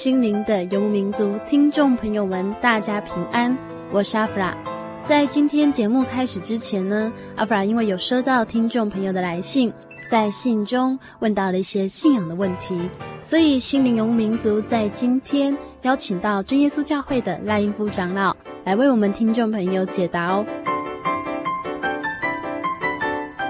[0.00, 3.54] 心灵的游牧民族听众朋友们，大家平安，
[3.92, 4.56] 我是阿弗拉。
[5.04, 9.70] 在今天节目开始之前呢，阿弗拉因为有收到听众朋友的来信，
[10.08, 12.88] 在信中问到了一些信仰的问题，
[13.22, 18.34] 所以心灵游牧民族在今天邀请到真耶稣教会的赖英夫长老
[18.64, 20.46] 来为我们听众朋友解答哦。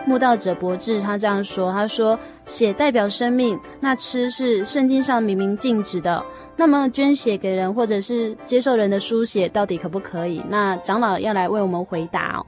[0.05, 2.19] 慕道者博智他这样说：“他说
[2.51, 6.23] 血代表生命，那吃是圣经上明明禁止的。
[6.57, 10.43] 那么捐血给人，或者是接受人的输血，到底可不可以？
[10.49, 12.47] 那长老要来为我们回答哦。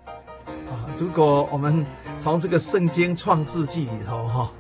[0.69, 1.86] 啊，如果我们
[2.19, 4.51] 从这个圣经创世纪里头哈，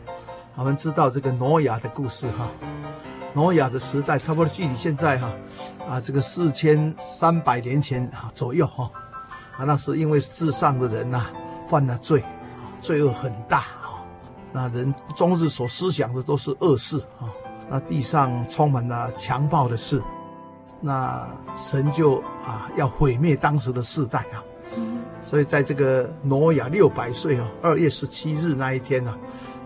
[0.54, 2.48] 我们知道这个挪亚的故事哈，
[3.34, 5.32] 挪亚的时代差不多距离现在哈
[5.88, 8.88] 啊这个四千三百年前啊左右哈
[9.58, 11.26] 啊，那是因为世上的人呐
[11.68, 12.22] 犯了罪。”
[12.82, 13.62] 罪恶很大，
[14.54, 17.32] 那人终日所思想的都是恶事啊，
[17.70, 20.02] 那地上充满了强暴的事，
[20.78, 21.26] 那
[21.56, 24.44] 神就啊要毁灭当时的世代啊，
[25.22, 29.16] 所以在这个挪亚六百岁啊，二月十七日那一天呢，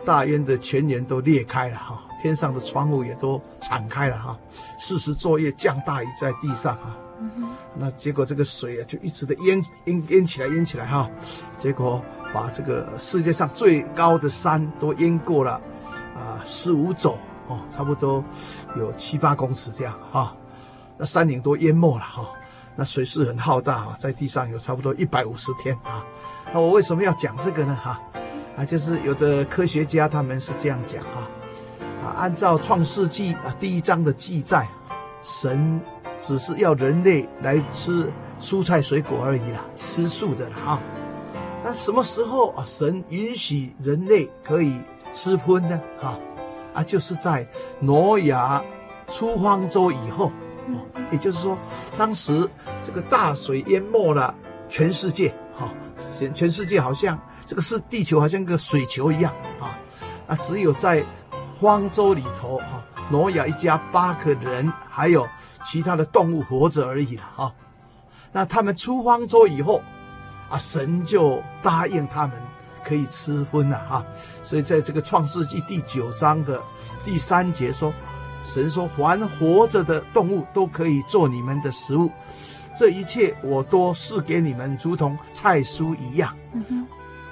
[0.04, 4.38] 大渊的泉源都裂开了哈，天上的窗户也都敞开了哈，
[4.78, 6.96] 四十昼夜降大雨在地上啊，
[7.74, 11.10] 那结果这个水啊就一直的淹淹淹起来淹起来哈，
[11.58, 12.00] 结果。
[12.36, 15.52] 把这个世界上最高的山都淹过了，
[16.14, 17.16] 啊，十五肘
[17.48, 18.22] 哦，差不多
[18.76, 20.36] 有七八公尺这样哈，
[20.98, 22.28] 那山顶都淹没了哈，
[22.74, 26.04] 那水势很浩大啊，在地上有差不多一百五十天啊。
[26.52, 27.74] 那我为什么要讲这个呢？
[27.82, 27.98] 哈，
[28.54, 31.26] 啊，就是有的科学家他们是这样讲哈，
[32.04, 34.68] 啊，按照创世纪啊第一章的记载，
[35.22, 35.80] 神
[36.18, 40.78] 只是要人类来吃蔬菜水果而已啦，吃素的了哈。
[41.68, 42.62] 那什么时候啊？
[42.64, 44.80] 神允许人类可以
[45.12, 45.82] 吃荤呢？
[45.98, 46.16] 哈，
[46.72, 47.44] 啊，就是在
[47.80, 48.62] 挪亚
[49.08, 50.30] 出方舟以后，
[50.68, 50.78] 哦，
[51.10, 51.58] 也就是说，
[51.98, 52.48] 当时
[52.84, 54.32] 这个大水淹没了
[54.68, 55.68] 全世界，哈，
[56.16, 59.76] 全全世界好像这个是地球，好像个水球一样啊，
[60.28, 61.04] 啊，只有在
[61.60, 65.26] 方舟里头，哈，挪亚一家八个人，还有
[65.64, 67.52] 其他的动物活着而已了，哈，
[68.30, 69.82] 那他们出方舟以后。
[70.48, 72.40] 啊，神就答应他们
[72.84, 74.04] 可以吃荤了哈，
[74.42, 76.62] 所以在这个创世纪第九章的
[77.04, 77.92] 第三节说，
[78.44, 82.10] 神说凡活着的动物都可以做你们的食物，
[82.78, 86.36] 这一切我都赐给你们，如同菜蔬一样，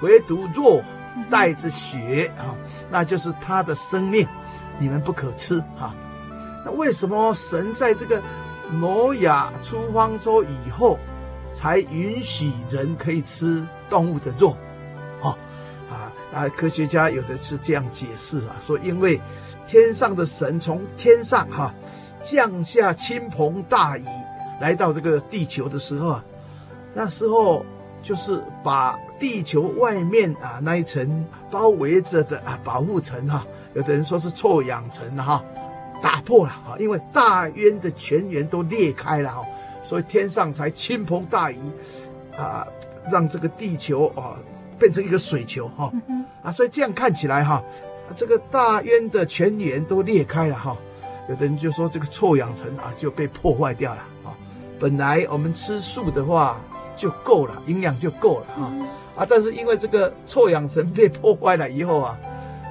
[0.01, 0.83] 唯独肉
[1.29, 2.53] 带着血啊，
[2.89, 4.27] 那就是他的生命，
[4.77, 5.95] 你们不可吃哈。
[6.65, 8.21] 那为什么神在这个
[8.71, 10.99] 挪亚出方舟以后，
[11.55, 14.55] 才允许人可以吃动物的肉，
[15.21, 15.35] 哦，
[15.89, 16.49] 啊啊！
[16.49, 19.19] 科学家有的是这样解释啊，说因为
[19.65, 21.73] 天上的神从天上哈、
[22.21, 24.05] 降下倾盆大雨，
[24.59, 26.25] 来到这个地球的时候啊，
[26.93, 27.65] 那时候
[28.03, 35.41] 就是把地球外面啊那一层包围着的啊保护层哈，有的人说是臭氧层哈、
[36.01, 39.41] 打破了啊，因为大渊的泉源都裂开了哈。
[39.87, 41.57] 所以天上才倾盆大雨，
[42.35, 42.67] 啊，
[43.11, 44.35] 让这个地球啊
[44.79, 45.91] 变成一个水球哈，
[46.41, 47.63] 啊，所以这样看起来哈，
[48.15, 50.75] 这个大渊的泉源都裂开了哈，
[51.29, 54.33] 有的人就说这个臭氧层啊就被破坏掉了啊。
[54.79, 56.59] 本来我们吃素的话
[56.95, 58.73] 就够了，营养就够了啊
[59.17, 59.27] 啊！
[59.29, 62.17] 但是因为这个臭氧层被破坏了以后啊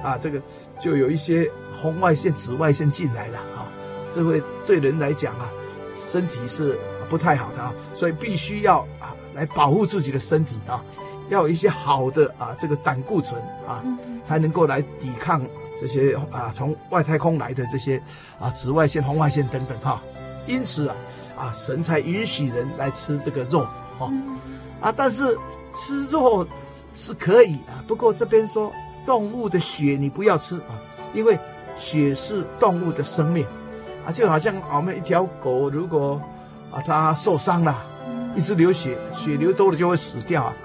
[0.03, 0.39] 啊，这个
[0.79, 1.49] 就有一些
[1.81, 3.71] 红外线、紫外线进来了啊，
[4.11, 5.49] 这会对人来讲啊，
[5.97, 6.77] 身体是
[7.09, 10.83] 不太好的啊，所以必须要啊来保护自己的身体啊，
[11.29, 13.83] 要有一些好的啊这个胆固醇啊，
[14.27, 15.45] 才能够来抵抗
[15.79, 18.01] 这些啊从外太空来的这些
[18.39, 20.01] 啊紫外线、红外线等等哈。
[20.47, 20.95] 因此啊。
[21.37, 23.67] 啊，神才允许人来吃这个肉，
[23.99, 24.09] 哦，
[24.79, 25.37] 啊，但是
[25.73, 26.47] 吃肉
[26.93, 28.71] 是可以啊，不过这边说
[29.05, 30.79] 动物的血你不要吃啊，
[31.13, 31.37] 因为
[31.75, 33.45] 血是动物的生命，
[34.05, 36.21] 啊，就好像我们一条狗如果
[36.75, 37.83] 啊他受伤了，
[38.35, 40.55] 一直流血，血流多了就会死掉啊，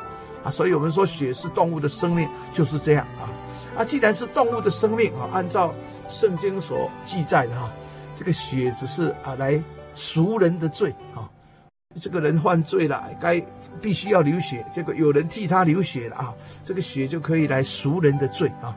[0.44, 3.30] 啊，所以我们说血是动物的生命就是这样啊，
[3.78, 5.72] 啊，既然是动物的生命啊，按照
[6.10, 7.70] 圣经所记载的哈，
[8.14, 9.62] 这个血只是啊来。
[9.92, 11.28] 赎人的罪啊，
[12.00, 13.44] 这个人犯罪了，该
[13.82, 16.32] 必须要流血，这个有人替他流血了啊，
[16.64, 18.74] 这个血就可以来赎人的罪啊。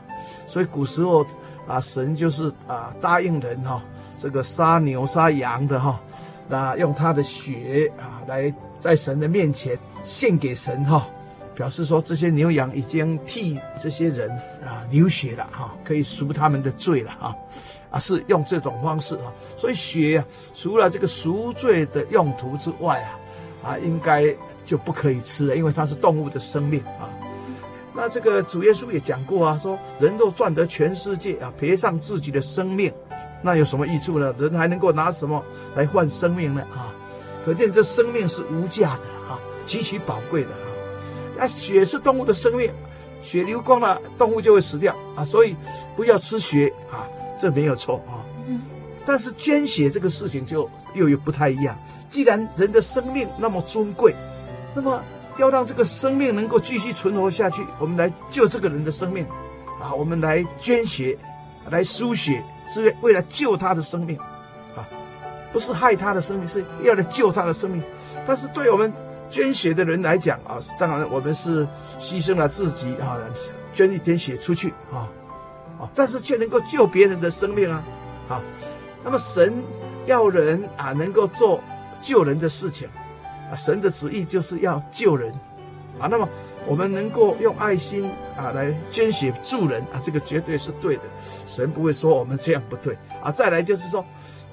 [0.48, 1.24] 所以古时候
[1.68, 3.80] 啊，神就是啊答应人哈，
[4.18, 6.00] 这个杀牛杀羊的哈，
[6.48, 11.06] 那用他的血啊来在神的面前献给神哈，
[11.54, 14.30] 表示说这些牛羊已经替这些人
[14.64, 17.34] 啊流血了哈，可以赎他们的罪了啊。
[17.90, 23.00] 啊，是用这种方式啊，所以血啊，除了这个赎罪的用途之外
[23.62, 24.24] 啊，啊，应该
[24.64, 27.08] 就不可以吃了，因为它是动物的生命啊。
[27.94, 32.92] 那这个主耶稣也讲过啊，说人若赚得全世界啊，赔上自己的生命，
[33.44, 34.34] 那有什么益处呢？
[34.38, 35.44] 人还能够拿什么
[35.76, 36.62] 来换生命呢？
[36.72, 36.94] 啊，
[37.44, 40.66] 可见这生命是无价的啊，极其宝贵的啊。
[41.36, 42.72] 那血是动物的生命，
[43.20, 45.54] 血流光了，动物就会死掉啊，所以
[45.94, 47.04] 不要吃血啊。
[47.38, 48.24] 这没有错啊，
[49.04, 51.78] 但是捐血这个事情就又有不太一样。
[52.10, 54.16] 既然人的生命那么尊贵，
[54.74, 55.02] 那么
[55.36, 59.26] 要让这个生命能够继续存活下去，我们来救这个人的生命
[59.82, 61.18] 啊，我们来捐血，
[61.68, 64.18] 来输血，是为为了救他的生命
[64.76, 64.86] 啊，
[65.52, 67.82] 不是害他的生命，是要来救他的生命。
[68.26, 68.92] 但是对我们
[69.28, 71.66] 捐血的人来讲啊，当然我们是
[72.00, 73.18] 牺牲了自己啊，
[73.72, 75.08] 捐一点血出去啊。
[75.94, 77.82] 但是却能够救别人的生命啊，
[78.30, 78.40] 啊，
[79.04, 79.62] 那么神
[80.06, 81.60] 要人啊能够做
[82.00, 82.88] 救人的事情，
[83.50, 85.30] 啊，神的旨意就是要救人，
[86.00, 86.26] 啊，那么
[86.66, 91.02] 我们能够用爱心啊来捐血助人啊，这个绝对是对的，
[91.46, 93.30] 神不会说我们这样不对啊。
[93.30, 94.04] 再来就是说，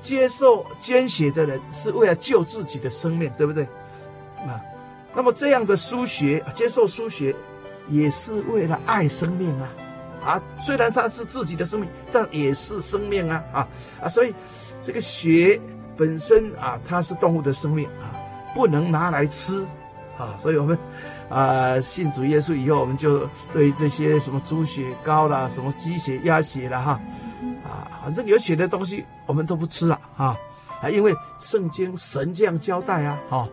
[0.01, 3.63] 接受捐血的人是为了救自己的生命，对不对？
[4.37, 4.59] 啊，
[5.13, 7.35] 那么这样的输血，接受输血
[7.87, 9.69] 也是为了爱生命啊。
[10.23, 13.67] 啊，虽然它是自己的生命，但也是生命啊啊
[14.03, 14.07] 啊！
[14.07, 14.31] 所以，
[14.83, 15.59] 这个血
[15.97, 18.13] 本身啊，它是动物的生命啊，
[18.53, 19.65] 不能拿来吃
[20.19, 20.35] 啊。
[20.37, 20.77] 所以我们
[21.31, 26.92] 啊，信主耶稣以后，我们就对这些什么猪血糕啦、什么鸡血、鸭血啦哈
[27.63, 30.36] 啊，反正有血的东西，我们都不吃了啊
[30.81, 30.89] 啊！
[30.89, 33.48] 因为圣经神这样交代啊，哈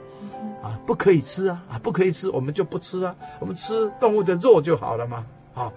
[0.63, 5.71] 啊，不可以吃啊啊，不可以吃，我们就不吃啊，我们吃动物的肉就好了嘛啊。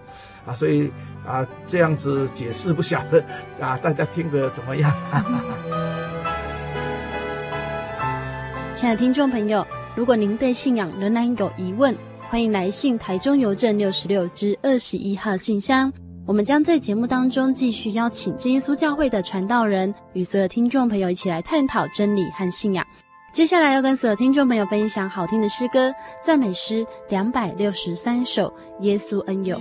[0.44, 0.90] 啊，所以
[1.24, 3.24] 啊，这样子解释不晓得
[3.64, 4.90] 啊，大家听得怎么样？
[5.08, 5.40] 哈 哈
[8.74, 11.94] 亲爱的听众朋友，如果您对信仰仍然有疑问，
[12.30, 15.92] 欢迎来信台中邮政六十六支二十一号信箱，
[16.26, 22.82] 我们将在节目当中继续邀请真耶稣教会的传道人与所有听众朋友一起来探讨真理和信仰。
[23.34, 25.92] 接下来要跟所有听众朋友分享好听的诗歌
[26.24, 28.48] 赞美诗两百六十三首
[28.82, 29.58] 《耶稣恩友》。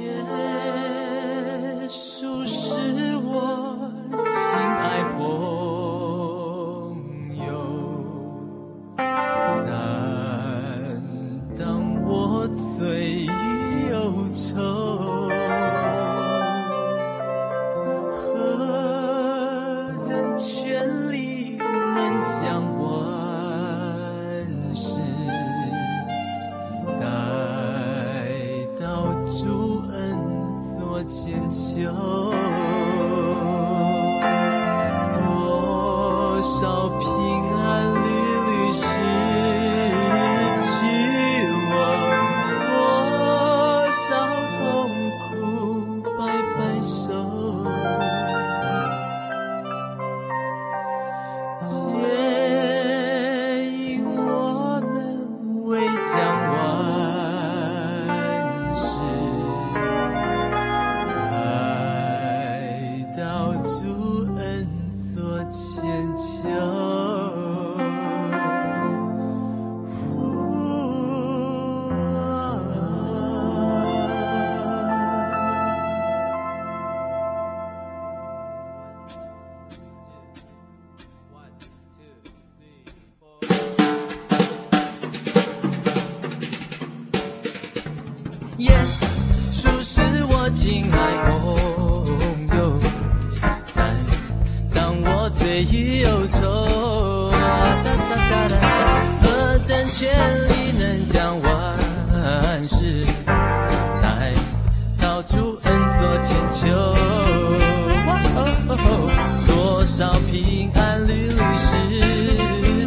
[110.02, 111.70] 少平安屡屡失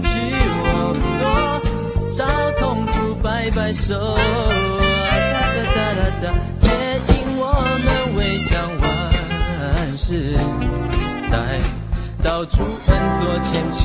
[0.02, 0.08] 去，
[0.64, 0.66] 我
[1.20, 1.22] 多
[2.10, 2.26] 少
[2.58, 4.16] 痛苦摆摆手。
[4.16, 4.18] 哒
[5.54, 6.66] 哒哒哒哒，皆
[7.06, 7.40] 因我
[7.84, 8.84] 们未将万
[9.96, 10.34] 事
[11.30, 11.32] 待
[12.20, 13.84] 到处恩作千秋。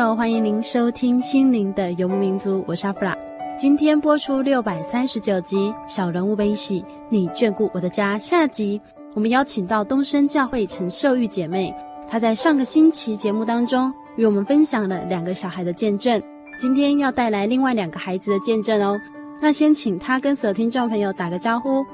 [0.00, 3.14] 友，欢迎您收听《心灵的游牧民族》，我是阿弗拉。
[3.58, 6.80] 今天播出六百三十九集《小人物悲喜》，
[7.10, 8.18] 你眷顾我的家。
[8.18, 8.80] 下集
[9.14, 11.74] 我们邀请到东升教会陈秀玉姐妹，
[12.08, 16.22] 她在上个星期节目当中与我们分享了两个小孩的见证，
[16.56, 18.98] 今天要带来另外两个孩子的见证哦。
[19.38, 21.84] 那先请她跟所有听众朋友打个招呼。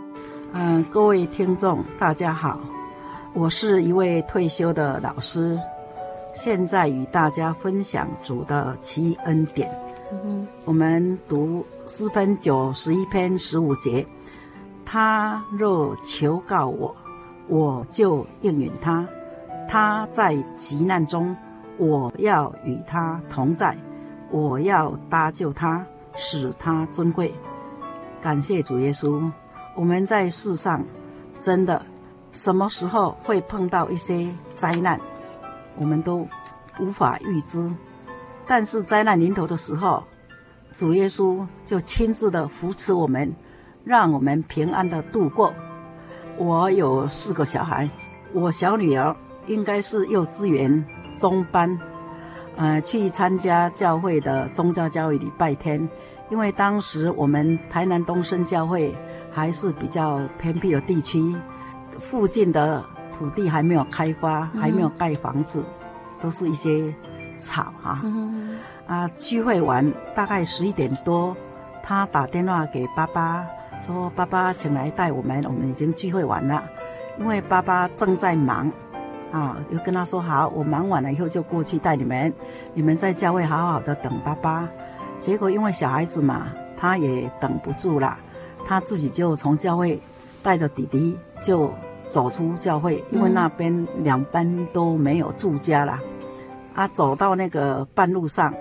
[0.52, 2.60] 嗯，各位听众大家好，
[3.34, 5.58] 我是一位退休的老师。
[6.36, 9.74] 现在与大家分享主的奇恩典。
[10.12, 14.06] 嗯，我们读诗篇九十一篇十五节，
[14.84, 16.94] 他若求告我，
[17.48, 19.02] 我就应允他；
[19.66, 21.34] 他在急难中，
[21.78, 23.74] 我要与他同在，
[24.30, 25.84] 我要搭救他，
[26.16, 27.34] 使他尊贵。
[28.20, 29.32] 感谢主耶稣。
[29.74, 30.84] 我们在世上，
[31.38, 31.80] 真的
[32.30, 35.00] 什么时候会碰到一些灾难？
[35.78, 36.26] 我们都
[36.78, 37.70] 无法预知，
[38.46, 40.02] 但是灾难临头的时候，
[40.74, 43.34] 主耶稣就亲自的扶持我们，
[43.84, 45.52] 让我们平安的度过。
[46.38, 47.88] 我有四个小孩，
[48.32, 49.14] 我小女儿
[49.46, 50.84] 应该是幼稚园
[51.18, 51.78] 中班，
[52.56, 55.88] 呃，去参加教会的宗教教育礼拜天，
[56.30, 58.94] 因为当时我们台南东升教会
[59.30, 61.34] 还是比较偏僻的地区，
[61.98, 62.84] 附近的。
[63.16, 65.74] 土地还没有开发，还没有盖房子，嗯、
[66.20, 66.92] 都是一些
[67.38, 68.00] 草哈。
[68.04, 71.34] 嗯、啊，聚会完大概十一点多，
[71.82, 73.46] 他打电话给爸爸
[73.80, 76.62] 说：“爸爸，请来带我们，我们已经聚会完了。”
[77.18, 78.70] 因为爸爸正在忙，
[79.32, 82.30] 啊，又跟他说：“好，我忙完了以后就过去带你们，
[82.74, 84.68] 你们在教会好好的等爸爸。”
[85.18, 88.18] 结果因为小孩子嘛，他也等不住了，
[88.66, 89.98] 他自己就从教会
[90.42, 91.72] 带着弟弟就。
[92.08, 95.98] 走出教会，因为那边两班都没有住家了，
[96.74, 98.54] 啊，走到那个半路上，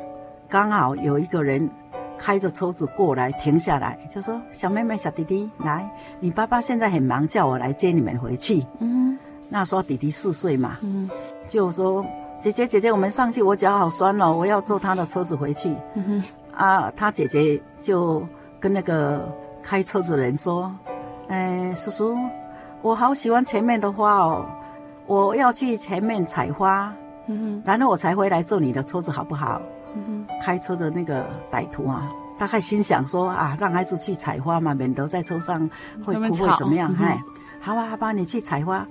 [0.50, 1.70] 刚好有一个人
[2.18, 9.18] 开着车子过来，停下来就说：“小妹妹、小弟弟，来，你爸爸现在很忙，叫我来接你们回去。”嗯，
[9.50, 11.10] 那时候弟弟四岁嘛，嗯，
[11.48, 12.06] 就说
[12.40, 16.24] ：“姐姐，姐姐，我们上去，我脚好酸哦，我要坐他的车子回去。”嗯哼，
[16.56, 18.26] 啊，他姐姐就
[18.60, 19.28] 跟那个
[19.62, 20.74] 开车子的人说
[21.28, 22.16] ：“哎，叔叔。”
[22.86, 24.46] 我好喜欢前面的花哦，
[25.08, 26.94] 我要去前面采花，
[27.64, 29.60] 然后我才回来坐你的车子，好不好？
[30.44, 35.68] 开车的那个歹徒啊，大概心想说啊，让孩子去采花嘛，免得在车上
[36.06, 36.96] 会不会怎么样？
[37.02, 38.86] 哎、嗯，好吧，好吧，你去采花，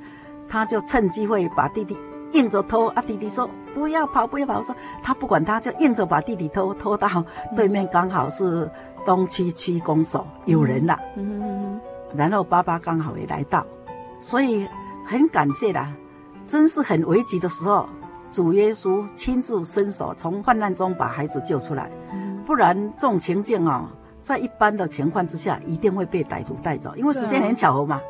[0.49, 1.97] 他就趁机会把弟弟
[2.33, 3.03] 硬着拖啊。
[3.07, 7.09] 弟弟说不要跑，不要跑，说他不管他，就硬着把弟弟拖拖到
[7.55, 8.69] 对面，刚好是
[9.07, 10.99] 东区区公所有人了，
[12.17, 13.65] 然后爸爸刚好也来到。
[14.25, 14.67] 所以
[15.05, 15.93] 很感谢啦，
[16.47, 17.87] 真是很危急的时候，
[18.31, 21.91] 主耶稣亲自伸手从患难中把孩子救出来。
[22.47, 28.01] 不然这种情境啊、哦，在一般的情况之下，一定会被歹徒带走，因为时间很巧合嘛。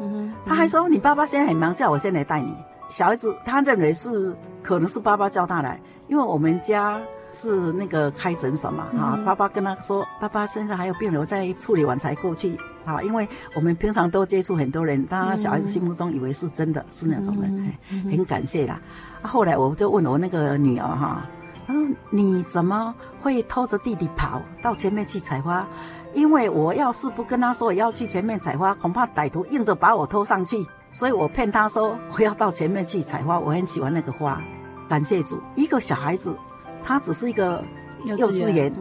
[0.47, 2.55] 他还说：“你爸爸现在很忙，叫我先来带你。”
[2.89, 7.01] 小孩子他认为是可能是爸爸叫他来，因为我们家
[7.33, 18.81] 是那个开诊所嘛，啊，爸爸跟他说：“爸爸身上还有病人，我在处理完才过去。”好，因为我们平常都接触很多人，他小孩子心目中以为是真的，是那种人，嗯、很感谢啦。
[19.23, 21.27] 后来我就问我那个女儿哈，
[21.67, 25.67] 他说你怎么会偷着弟弟跑到前面去采花？
[26.13, 34.41] 因为我要是不跟他说我要去前面采花，恐怕歹徒硬着把我拖上去，所以我骗他说我要到前面去采花，我很喜欢那个花。
[34.89, 36.37] 感谢主，一个小孩子，
[36.85, 37.65] 他只是一个
[38.05, 38.73] 幼稚园，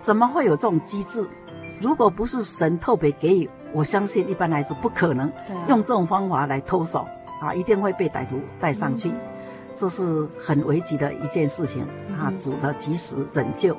[0.00, 1.28] 怎么会有这种机智？
[1.80, 5.30] 如果不是神特别给予，我相信一般孩子不可能
[5.68, 7.06] 用这种方法来偷手
[7.40, 9.12] 啊，一定会被歹徒带上去，
[9.74, 11.82] 这是很危急的一件事情
[12.18, 13.76] 啊，主的及时拯救。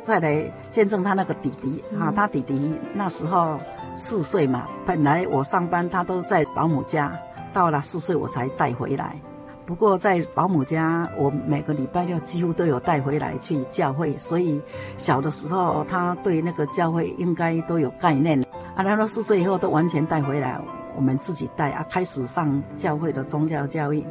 [0.00, 3.58] 再来见证他那个弟弟啊，他弟弟那时候
[3.94, 7.16] 四岁嘛，本来我上班他都在保姆家，
[7.52, 9.16] 到了四岁我才带回来。
[9.64, 14.60] 不过在保姆家，我每个礼拜六几乎都有带回来去教会，所以
[14.96, 18.42] 小的时候他对那个教会应该都有概念。
[18.74, 20.60] 啊，然后四岁以后都完全带回来，
[20.96, 24.04] 我们自己带啊，开始上教会的宗教教育。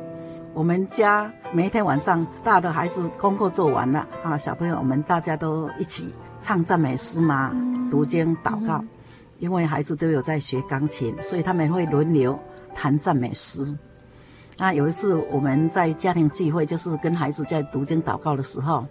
[0.54, 7.52] 我们家每一天晚上，大的孩子功课做完了啊，小朋友我们大家都一起唱赞美诗嘛，
[7.90, 8.84] 读经祷告。
[9.40, 12.40] 因为孩子都有在学钢琴，所以他们会轮流
[12.76, 13.76] 弹赞美诗。
[14.62, 18.86] 那有一次我们在家庭聚会，就是跟孩子在读经祷告的时候，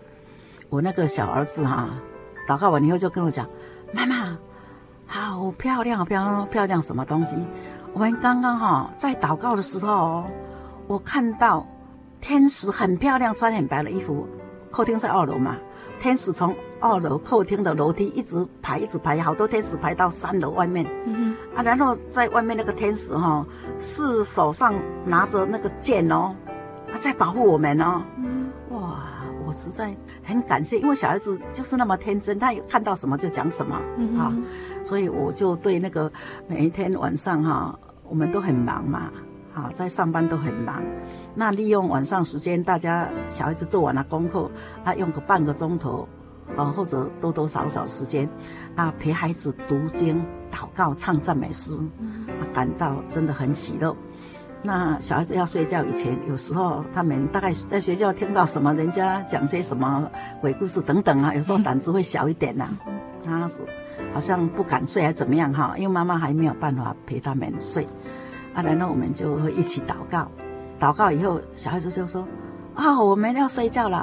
[0.68, 1.88] 我那个小儿子哈、
[2.48, 3.48] 祷告完以后就跟我讲
[3.94, 4.36] ：“妈妈，
[5.06, 7.36] 好漂亮，好漂，漂亮什么东西？
[7.92, 10.24] 我们刚刚哈在祷告的时候。”
[10.88, 11.64] 我看到
[12.20, 14.26] 天使很漂亮，穿很白的衣服。
[14.72, 15.56] 客厅在二楼嘛，
[16.00, 20.86] 天使从二楼客厅的楼梯一直排，一直排，好多天使排到三楼外面。
[21.04, 23.46] 嗯啊，然后在外面那个天使哈、哦，
[23.78, 26.34] 是手上拿着那个剑哦，
[26.90, 28.02] 他在保护我们哦。
[28.16, 29.02] 嗯，哇，
[29.46, 34.32] 我实在很感谢，因为小孩子就是那么天真，他有看到什么就讲什么、嗯、啊，
[34.82, 36.10] 所以我就对那个
[36.48, 39.12] 每一天晚上哈，我们都很忙嘛。
[39.52, 40.82] 好，在上班都很忙，
[41.34, 44.50] 那利用晚上时间，大家小孩子做完了功课，
[44.84, 46.08] 啊，用个半个钟头，
[46.56, 48.28] 啊，或者多多少少时间，
[48.76, 51.74] 啊，陪孩子读经、祷告、唱赞美诗，
[52.28, 53.96] 啊，感到真的很喜乐。
[54.62, 60.08] 那小孩子要睡觉以前，有时候他们大概在学校听到什么，人家讲些什么
[60.40, 62.68] 鬼故事等等啊， 有时候胆子会小一点呐，
[63.24, 63.62] 他 是
[64.12, 67.86] 好像不敢睡还怎么样哈，因为妈妈还没有办法陪他们睡。
[68.60, 70.30] 啊，然后我们就会一起祷告，
[70.78, 72.26] 祷告以后，小孩子就说
[72.74, 73.98] ：“啊、哦，我们要睡觉了，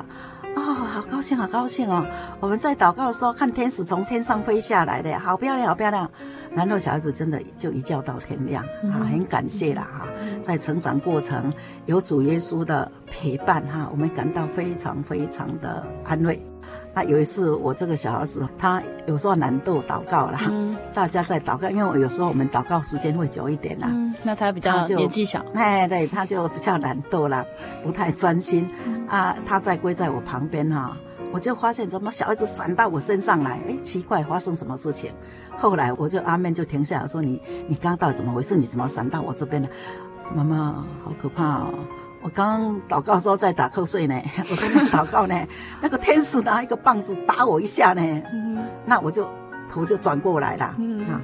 [0.55, 2.05] 啊、哦，好高兴，好高兴哦！
[2.39, 6.09] 我们在祷告的时候，看天使从天上飞下来的，好漂亮，好漂亮。”
[6.55, 10.07] 然后小孩子真的就一觉到天亮，啊，很感谢了哈，
[10.41, 11.53] 在成长过程
[11.85, 16.43] 有主耶稣的陪伴哈，我们感到非常非常的安慰。
[16.97, 23.87] 他有一次，我这个小孩子，他有时候懒惰祷告啦，嗯、大家在祷告，因为我有时候我们祷告时间会久一点啦。
[23.91, 27.45] 嗯、那他比较年纪小，哎，对，他就比较懒惰啦，
[27.83, 28.67] 不太专心。
[28.87, 30.97] 嗯、啊，他在跪在我旁边哈，
[31.31, 35.11] 我就发现怎么小孩子闪到我身上来，哎，奇怪，发生什么事情？
[35.55, 38.55] 后来我就阿面就停下来说，你你刚刚到底怎么回事？
[38.55, 39.69] 你怎么闪到我这边呢？
[40.33, 41.73] 妈妈，好可怕哦！
[42.21, 44.15] 我刚刚祷告时候在打瞌睡呢，
[44.49, 45.35] 我在那祷告呢，
[45.81, 48.01] 那个天使拿一个棒子打我一下呢，
[48.33, 49.27] 嗯、那我就
[49.71, 51.21] 头就转过来了、嗯、啊。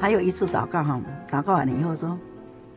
[0.00, 2.16] 还有一次祷告哈，祷告完了以后说，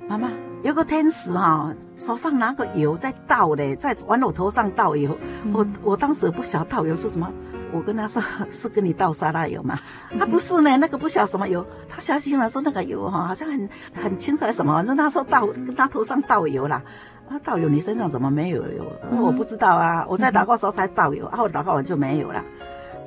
[0.08, 0.30] 妈妈
[0.64, 5.16] 有个天使哈，手上拿个油在倒嘞，在往我头上倒油。
[5.44, 7.30] 嗯、我我当时不晓得倒油是什么，
[7.74, 9.78] 我跟他说 是跟你倒沙拉油嘛，
[10.18, 16.82] 他不是呢，那个不晓得什么油，他小心了说那个油哈好像很很清楚什么，反正他说倒跟他头上倒油了。
[17.30, 18.92] 他倒油，你身上怎么没有油？
[19.12, 22.44] 嗯、我不知道啊，我在祷告的时候才倒油，然后祷告完就没有了。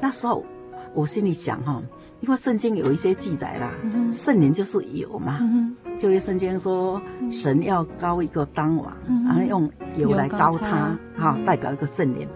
[0.01, 0.45] 那时候
[0.95, 1.83] 我心里想哈，
[2.21, 3.71] 因为圣经有一些记载啦，
[4.13, 5.41] 圣灵就是油嘛，
[5.99, 12.29] 就业圣经说神要高一个当王，然后用油来高他，哈，代表一个圣灵。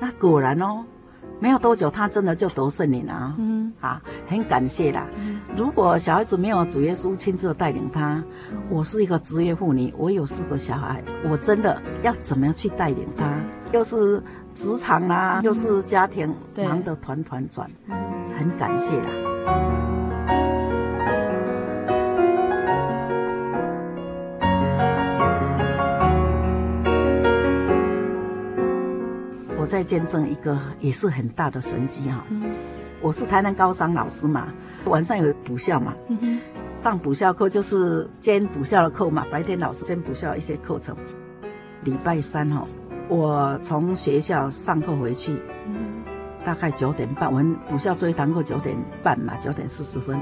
[0.00, 0.84] 那果然哦。
[1.40, 3.34] 没有多久，他真的就得圣灵了啊！
[3.38, 5.06] 嗯，啊，很感谢啦。
[5.16, 8.22] 嗯、如果小孩子没有主耶稣亲自的带领他，
[8.68, 13.40] 我是一个职业妇女，我有四个小孩，我真的要怎么样去带领他？
[13.72, 14.22] 又是
[14.54, 17.70] 职场啦、又是家庭，忙得团团转，
[18.36, 19.87] 很感谢啦。
[29.68, 32.24] 再见证一个也是很大的神迹哈，
[33.02, 34.48] 我是台南高商老师嘛，
[34.86, 36.40] 晚上有补校嘛，嗯
[36.82, 40.96] 上补校课就是兼补校的课嘛，白天老师兼补校一些课程。
[41.84, 42.66] 礼拜三哈，
[43.08, 45.36] 我从学校上课回去，
[46.46, 50.18] 大概九点半，我们补校做一堂课九点半嘛，九点四十分，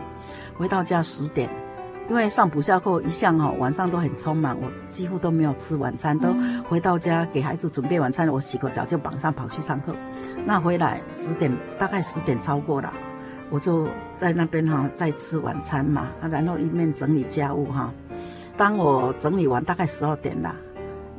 [0.57, 1.49] 回到家十点，
[2.09, 6.29] 因为上补校课一向哈晚上都很匆忙，我几乎都没有吃晚餐，都
[6.69, 9.95] 回到家给孩子准备晚餐，我洗个澡就马上跑去上课。
[10.45, 12.93] 那回来十点，大概十点超过了，
[13.51, 17.93] 我就在那边哈在吃晚餐嘛，然后一面整理家务哈。
[18.57, 20.55] 当我整理完大概十二点了。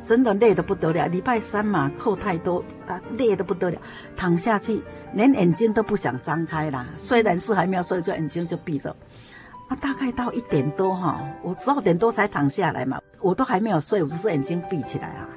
[0.04, 3.78] 真的累得不得了，礼拜三嘛，课太多啊，累得不得了，
[4.15, 6.88] 躺下去连眼睛都不想张开啦。
[6.97, 8.95] 虽然是还没有睡，就眼睛就闭着。
[9.67, 15.27] 啊，大概到一点多哈，我十二点多才躺下来嘛，我都还没有睡，我只是眼睛闭起来啊。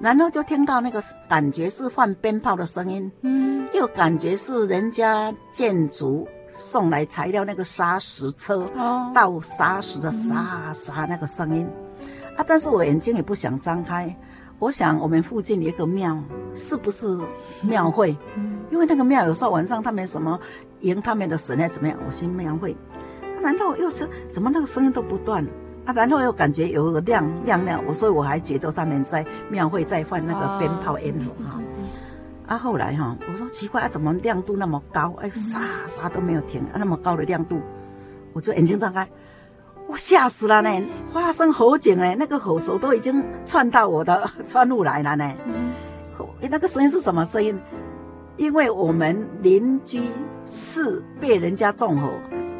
[0.00, 11.68] 然后就听到那个感觉是放鞭炮的声音，嗯，又感觉是人家建筑送来材料那个砂石车哦，倒砂石的沙沙那个声音。
[12.36, 12.44] 啊！
[12.46, 14.16] 但是我眼睛也不想张开，
[14.58, 16.18] 我想我们附近有一个庙，
[16.54, 17.18] 是不是
[17.60, 18.16] 庙会？
[18.36, 20.40] 嗯，因为那个庙有时候晚上他们什么
[20.80, 21.68] 迎他们的神呢？
[21.68, 21.98] 怎么样？
[22.06, 22.74] 我心庙会。
[23.42, 25.44] 啊，然后又是怎么那个声音都不断
[25.84, 25.92] 啊？
[25.92, 31.60] 然后又感觉有个亮亮亮，我所以我还觉得他们在庙会在放那个鞭炮烟火哈。
[32.46, 35.14] 啊，后来哈，我说奇怪啊，怎么亮度那么高？
[35.20, 37.60] 哎，啥啥都没有停，啊，那么高的亮度，
[38.32, 39.08] 我就眼睛张开。
[39.88, 40.70] 我吓死了呢！
[41.12, 45.30] 发生火警呢，那个火手都已经窜到我的 窗户来了呢。
[45.46, 45.70] 嗯，
[46.40, 47.58] 那个声音是什么声音？
[48.38, 50.00] 因为我们邻居
[50.46, 52.08] 是被人家纵火，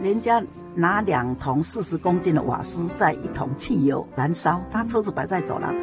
[0.03, 0.42] 人家
[0.74, 5.74] 拿两桶四十公斤的瓦斯，在一桶汽油燃烧，他车子摆在走廊，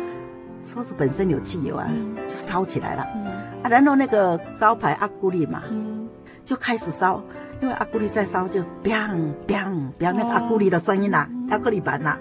[0.64, 1.88] 车子本身有汽油啊，
[2.28, 3.06] 就烧起来了。
[3.16, 3.26] 嗯，
[3.64, 5.64] 啊，然后那个招牌阿古丽嘛，
[6.44, 7.22] 就开始烧。
[7.62, 12.18] 因为阿古丽在烧，就 biang biang biang 那个阿古丽的声音呐、啊，阿古丽板呐，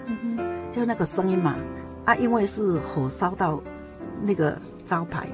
[0.69, 1.55] 就那个声音嘛。
[2.03, 3.61] 啊，因为是火烧到
[4.21, 5.27] 那个招牌，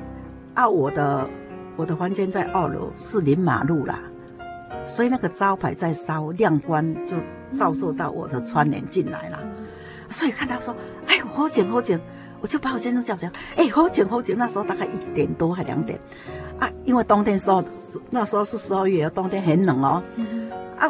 [0.54, 1.28] 啊，我的
[1.76, 3.98] 我的房间在二楼，是临马路啦，
[4.86, 7.18] 所以那个招牌在烧，亮光就
[7.54, 9.40] 照射到我的窗帘进来了，
[10.10, 10.76] 所以看到说，
[11.08, 12.00] 哎，好景好景，
[12.42, 16.00] 我就把我先生叫起来，哎，好景好景，那时候大概一点多还两点。
[16.60, 17.62] 啊，因为冬天时候，
[18.10, 20.02] 那时候是十二月，冬天很冷哦。
[20.16, 20.88] 嗯、啊，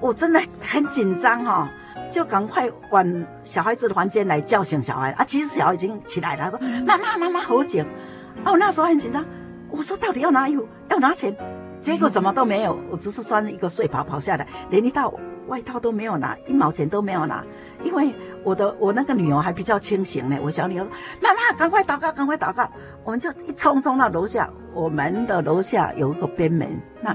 [0.00, 5.10] 我真的很紧张哈、哦，就赶快往小孩子的房间来叫醒小孩。
[5.12, 7.84] 啊，其实小孩已经起来了，说：“妈妈，妈妈，火警！”
[8.42, 9.22] 啊，我那时候很紧张，
[9.68, 11.36] 我说：“到底要拿衣服，要拿钱？”
[11.82, 15.12] 结果什么都没有，我只是穿一个睡袍跑下来，连一套
[15.48, 17.44] 外套都没有拿，一毛钱都没有拿。
[17.82, 18.14] 因为
[18.44, 20.90] 我的我那个女儿还比较清醒呢，我小女儿说
[21.20, 22.70] ：“妈妈，赶快祷告，赶快祷告。”
[23.02, 27.12] 我们就一冲冲到楼下，我们的楼下有一个边门，那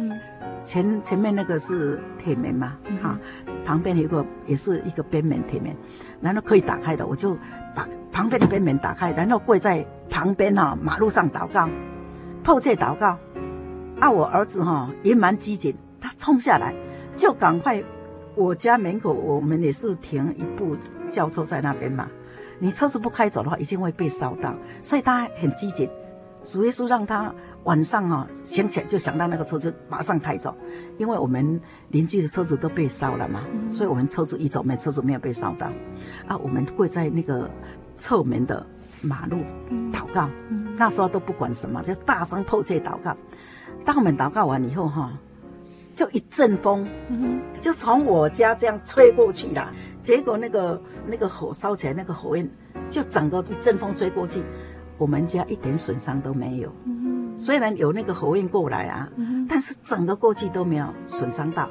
[0.65, 3.17] 前前面那个是铁门嘛，哈，
[3.63, 5.73] 旁边有一个也是一个边门铁门，
[6.19, 7.37] 然后可以打开的，我就
[7.73, 11.69] 把旁边的边门打开，然后跪在旁边哈马路上祷告，
[12.43, 13.17] 迫切祷告。
[13.99, 16.73] 啊，我儿子哈也蛮机警，他冲下来
[17.15, 17.83] 就赶快，
[18.35, 20.75] 我家门口我们也是停一部
[21.11, 22.07] 轿车在那边嘛。
[22.59, 25.89] 你车子不开走的话，一定会被烧到，所以他很机警。
[26.43, 27.33] 主耶稣让他
[27.65, 30.55] 晚上哈想起来就想到那个车子，马上开走。
[30.97, 35.67] 因为我们邻居的车子都被烧了嘛，所以我们车子一走，没车子没有被烧到。
[36.27, 37.49] 啊，我们跪在那个
[37.97, 38.65] 侧门的
[39.01, 39.37] 马路
[39.91, 40.29] 祷告，
[40.77, 43.15] 那时候都不管什么，就大声迫切祷告。
[43.87, 45.09] 当我们祷告完以后哈，
[45.95, 46.85] 就一阵风，
[47.61, 49.71] 就从我家这样吹过去了。
[50.01, 52.45] 结果那个那个火烧起来，那个火焰
[52.89, 54.43] 就整个一阵风吹过去，
[54.97, 56.69] 我们家一点损伤都没有。
[57.37, 59.07] 虽然有那个火焰过来啊，
[59.47, 61.69] 但是整个过去都没有损伤到。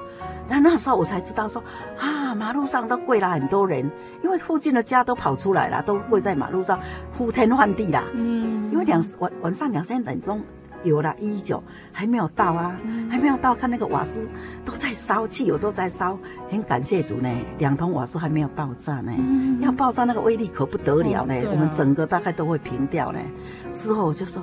[0.49, 1.63] 那那时候我才知道说
[1.99, 3.91] 啊，马路上都跪了很多人，
[4.25, 6.81] 因为附近的家都跑出来了，都跪在马路上
[7.19, 8.05] 呼天唤地啦。
[8.15, 10.41] 嗯，因为两晚晚上两三点钟。
[10.87, 12.79] 有了一一九还没有到啊，
[13.11, 14.27] 还没有到，看那个瓦斯
[14.64, 16.18] 都在烧，汽油都在烧，
[16.51, 17.29] 很感谢主呢。
[17.59, 19.12] 两桶瓦斯还没有爆炸呢，
[19.61, 23.18] 要爆炸那个威力可不得了呢，我们整个大概都会平掉呢。
[23.70, 24.42] 事后我就说，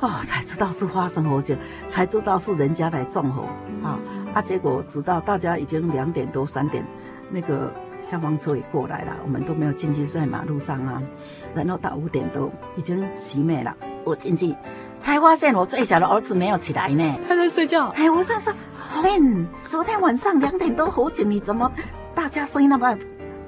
[0.00, 3.42] 哦，才知道是发生火警，才知道是人家来纵火
[3.82, 3.98] 啊
[4.34, 4.42] 啊！
[4.42, 6.84] 结果直到大家已经两点多三点，
[7.30, 11.02] 那个消防车也过来了，我们都没有进去在马路上啊。
[11.54, 14.54] 然后到五点多已经熄灭了，我进去。
[14.98, 17.88] 才发现我最小的儿子没有起来呢，他在睡觉。
[17.88, 18.52] 哎，我在说，
[19.02, 19.10] 喂，
[19.66, 21.70] 昨天晚上两点多火警，你怎么
[22.14, 22.96] 大家声音那么，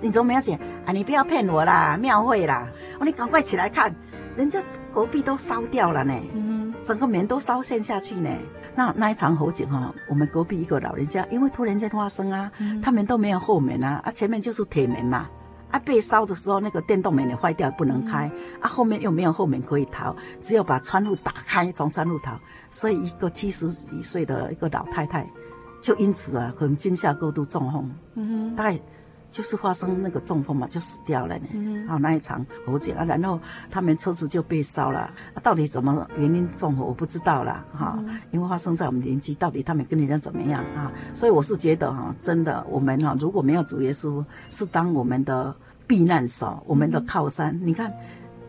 [0.00, 0.58] 你怎么没有醒？
[0.86, 2.66] 啊，你不要骗我啦，庙会啦！
[2.98, 3.94] 我你赶快起来看，
[4.36, 4.62] 人家
[4.94, 8.30] 隔壁都烧掉了呢，嗯，整个门都烧陷下去呢。
[8.76, 15.28] 那那一场火警哈，我们隔壁一个老人家，因为突然间发生啊，嗯、他们都没有后门啊，啊，前面就是铁门嘛。
[15.70, 18.28] 啊，被烧的时候，那个电动门也坏掉，不能开。
[18.34, 22.38] 嗯、啊，后面又没有后门可以逃，只有把窗户打开，从窗户逃。
[22.70, 25.28] 所以，一个七十几岁的一个老太太，
[25.80, 28.78] 就因此啊，可能惊吓过度中风，嗯哼，大概
[29.30, 31.44] 就是发生那个中风嘛，就死掉了呢。
[31.52, 33.40] 嗯，好，那一场火警啊，然后
[33.70, 35.00] 他们车子就被烧了。
[35.00, 37.98] 啊，到底怎么原因纵火，我不知道了哈。
[38.32, 40.90] 因为发生在我们邻居，到底他们跟人家怎么样啊？
[41.14, 45.54] 所以我是觉得哈，真的我们哈，如果没有主耶稣，是当我们的
[45.86, 47.58] 避难所，我们的靠山。
[47.62, 47.92] 你看，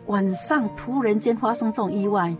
[0.07, 2.35] 晚上突然间发生这种意外，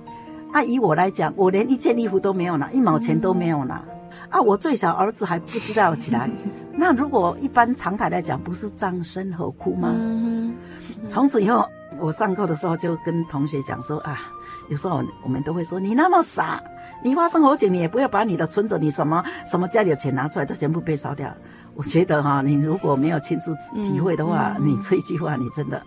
[0.52, 3.84] 啊，以我来讲，我连一件衣服都没有拿，一毛钱都没有拿。
[4.32, 6.30] 啊，我最小儿子还不知道起来。
[6.74, 9.94] 那如果一般常态来讲，不是葬身何窟吗？
[11.08, 11.68] 从此以后，
[12.00, 14.20] 我上课的时候就跟同学讲说啊，
[14.70, 16.62] 有时候我们都会说，你那么傻，
[17.04, 21.30] 你发生火警，你也不要把你的存折、你什么什么家里的钱拿出来，都全部被烧掉。
[21.76, 25.82] 我觉得哈，你如果没有亲自体会的话，你这一句话你真的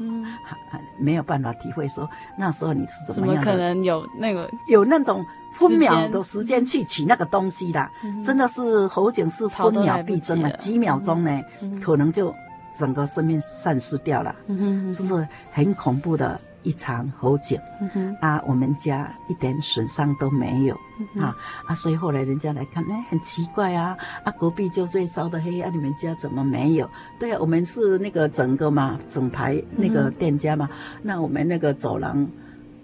[0.98, 3.42] 没有办法体会说那时候你是怎么样的。
[3.42, 5.24] 怎么可能有那个有那种？
[5.54, 12.34] 分秒的时间去取那个东西啦，嗯、真的是火警是分秒必争啊，几秒钟呢，嗯、可能就
[12.74, 17.58] 整个生命丧失掉了，这、嗯、是很恐怖的一场火警、
[17.94, 18.42] 嗯、啊！
[18.46, 20.76] 我们家一点损伤都没有、
[21.14, 21.36] 嗯、啊
[21.66, 21.74] 啊！
[21.74, 24.32] 所以后来人家来看，哎，很奇怪啊啊！
[24.32, 26.90] 隔壁就最烧的黑啊，你们家怎么没有？
[27.20, 32.26] 对啊，我们是那个整个嘛，整排那个店家嘛，嗯、那我们那个走廊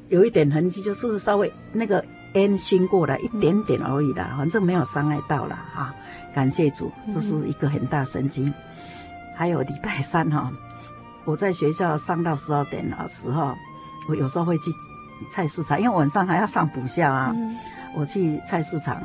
[0.09, 2.05] 有一点痕迹，就是稍微那个。
[2.35, 5.65] 烟熏过来一点点而已啦，反正没有伤害到啦。
[5.75, 5.95] 哈。
[6.33, 8.55] 感谢主，这是一个很大神经。
[9.37, 10.49] 还有礼拜三哈，
[11.25, 13.53] 我在学校上到十二点的时候，
[14.09, 14.71] 我有时候会去
[15.29, 17.35] 菜市场，因为晚上还要上补校啊。
[17.97, 19.03] 我去菜市场，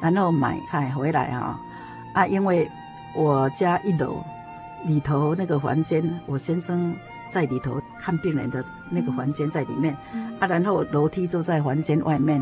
[0.00, 1.58] 然后买菜回来啊
[2.14, 2.70] 啊，因为
[3.16, 4.22] 我家一楼
[4.86, 6.94] 里头那个房间，我先生
[7.28, 9.92] 在里头看病人的那个房间在里面
[10.38, 12.40] 啊，然后楼梯就在房间外面。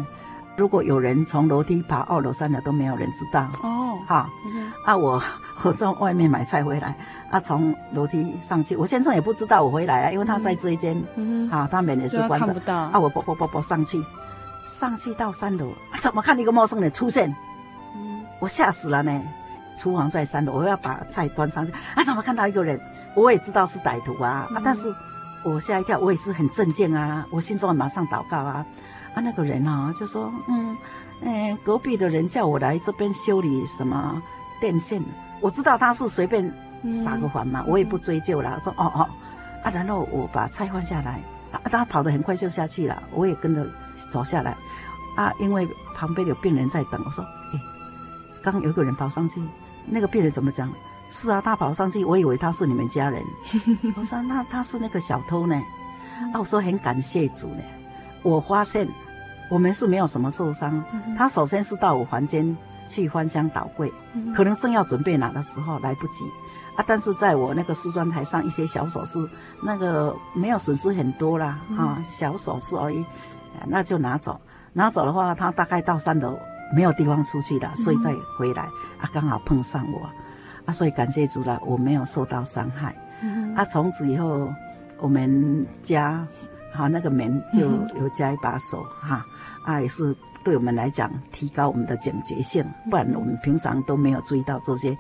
[0.57, 3.99] 如果有人从楼梯爬二楼、三楼都没有人知道哦。
[4.07, 4.29] 好，
[4.85, 5.23] 啊，我
[5.63, 6.97] 我从外面买菜回来，
[7.31, 12.75] 啊，从楼梯上去，我先生也不知道我回来啊，因为他在这一间，嗯，啊，他门也是关着，看不到。
[12.75, 14.03] 啊，我啵啵啵啵上去，
[14.67, 17.29] 上去到三楼，怎么看一个陌生人出现？
[17.95, 19.23] 嗯，我吓死了呢。
[19.77, 22.81] 厨房在三楼，我要把菜端上去，啊，怎么看到一个人？
[23.15, 24.91] 我也知道是歹徒啊，啊，但是
[25.45, 28.65] 我吓一跳，我也是很震惊啊，我心中马上祷告啊。
[29.17, 30.77] 啊，那个人啊，就说，嗯，
[31.23, 34.23] 嗯，隔壁的人叫我来这边修理什么
[34.61, 35.03] 电线，
[35.41, 36.53] 我知道他是随便
[36.95, 38.61] 撒个谎嘛，嗯、我也不追究了。
[38.63, 39.09] 说，哦哦，
[39.65, 41.19] 啊，然后我把菜换下来，
[41.51, 44.55] 啊，他跑得很快就下去了，我也跟着走下来，
[45.17, 47.61] 啊，因为旁边有病人在等，我说，哎，
[48.43, 49.41] 刚刚有一个人跑上去，
[49.87, 50.71] 那个病人怎么讲？
[51.09, 53.25] 是啊，他跑上去，我以为他是你们家人，
[53.97, 55.57] 我说那他是那个小偷呢，
[56.35, 57.63] 啊，我说很感谢主呢，
[58.23, 58.87] 我发现。
[59.49, 60.83] 我们是没有什么受伤，
[61.17, 62.57] 他首先是到我房间
[62.89, 63.93] 去翻箱倒柜，
[64.35, 66.25] 可能正要准备拿的时候来不及，
[66.77, 69.19] 啊，但是在我那个梳妆台上一些小首饰，
[69.63, 73.05] 那个没有损失很多啦，啊，小首饰而已，
[73.67, 74.41] 那就拿走，
[74.73, 76.37] 拿走的话，他大概到三楼
[76.75, 78.63] 没有地方出去了，所以再回来，
[79.01, 80.09] 啊，刚好碰上我，
[80.65, 82.97] 啊，所以感谢主了，我没有受到伤害，
[83.55, 84.49] 啊，从此以后
[84.99, 86.27] 我们家，
[86.73, 89.15] 好，那个门就有加一把锁，哈。
[89.17, 89.27] 啊，
[89.81, 94.97] 也是对我们来讲提高我们的警觉性，不然我们平常都没有注意到这些。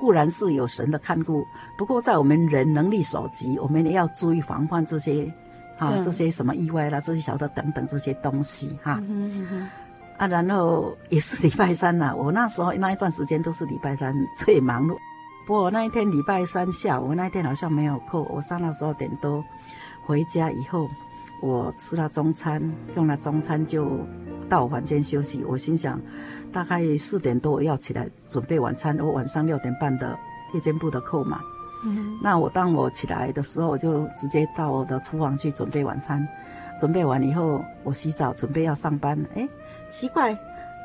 [0.00, 1.44] 固然是有神的看顾，
[1.76, 5.28] 不过在我们人能力所及，我们也要注意防范这些，
[5.76, 9.02] 啊，这些什么意外啦，这些小的等等这些东西哈。
[10.16, 14.96] 啊，然后也是礼拜三呐、啊，我那时候那一段时间都是礼拜三最忙碌。
[15.48, 19.44] 不过那一天礼拜三下午，我那一天好像没有课，我上到十二点多
[20.06, 20.88] 回家以后。
[21.40, 22.62] 我吃了中餐，
[22.96, 23.88] 用了中餐就
[24.48, 25.44] 到我房间休息。
[25.44, 26.00] 我心想，
[26.52, 28.98] 大概四点多我要起来准备晚餐。
[28.98, 30.18] 我晚上六点半的
[30.54, 31.40] 夜间部的课嘛，
[31.84, 36.26] 嗯，那我当我起来的时候，我就直接到我的厨房去准备晚餐。
[36.80, 39.18] 准备完以后，我洗澡准备要上班。
[39.34, 39.48] 哎，
[39.88, 40.32] 奇怪，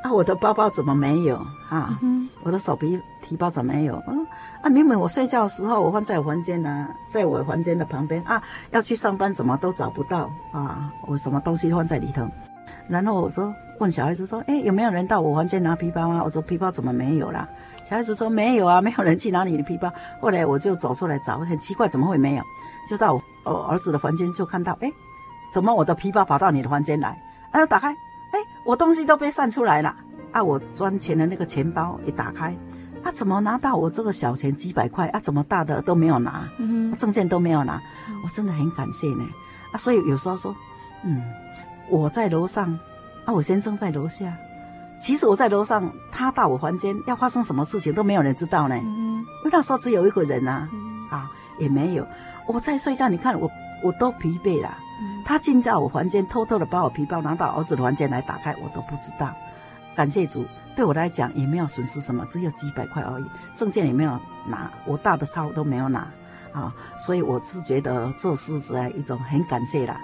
[0.03, 1.35] 啊，我的包包怎么没有？
[1.69, 4.01] 啊，嗯，我的手提提包怎么没有？
[4.07, 4.27] 嗯。
[4.61, 12.27] 啊，明明我睡觉的时候我放在我房间呢，在我房间的旁边啊，要去上班怎么都找不到啊，我什么东西放在里头。
[12.87, 16.21] 然后我说问小孩子说，哎，有没有人到我房间拿皮包吗？
[16.23, 17.47] 我说皮包怎么没有了？
[17.85, 19.91] 小孩子说没有啊，没有人去拿你的皮包。
[20.21, 22.43] 后来我就走出来找，很奇怪怎么会没有？
[22.89, 23.21] 就到我
[23.69, 24.91] 儿子的房间就看到，哎，
[25.53, 27.17] 怎么我的皮包跑到你的房间来？
[27.51, 29.95] 啊，打开，哎，我东西都被散出来了。
[30.31, 32.55] 啊，我装钱的那个钱包一打开。
[33.03, 35.19] 他、啊、怎么拿到我这个小钱几百块啊？
[35.19, 37.81] 怎么大的都没有拿，嗯哼，证件都没有拿，
[38.23, 39.25] 我真的很感谢呢。
[39.71, 40.55] 啊，所以有时候说，
[41.03, 41.21] 嗯，
[41.89, 42.79] 我在楼上，
[43.25, 44.33] 啊，我先生在楼下。
[44.99, 48.75] 其实我在楼上，他到我房间要发生什么事情都没有人知道呢。
[48.75, 50.69] 嗯哼，因为那时候只有一个人啊，
[51.09, 51.29] 啊，
[51.59, 52.07] 也没有。
[52.47, 53.49] 我在睡觉，你看我
[53.83, 54.77] 我都疲惫了。
[55.25, 59.33] 他进到我房间，偷偷的把我皮包拿到儿子的房间来打开，我都不知道。
[59.95, 60.45] 感谢主，
[60.75, 63.25] 对我来讲也没有损失什么，只有几百块而已。
[63.53, 66.07] 证件也没有拿，我大的钞都没有拿
[66.51, 69.97] 啊，所以我是觉得做狮子一种很感谢啦。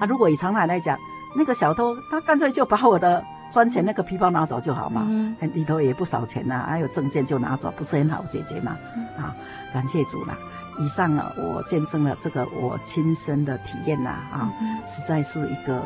[0.00, 0.98] 啊，如果以常态来讲，
[1.36, 5.06] 那个小偷他干脆就把我的砖钱那个皮包拿走就好嘛，
[5.54, 8.76] 里头也不少钱呐、啊，还有证件就拿走，不是很好解决嘛？
[9.16, 9.34] 啊，
[9.72, 10.36] 感谢主啦。
[10.78, 14.52] 以上呢，我见证了这个我亲身的体验呐，啊，
[14.86, 15.80] 实在是一个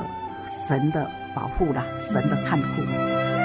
[0.47, 3.40] 神的保护啦，神的看护。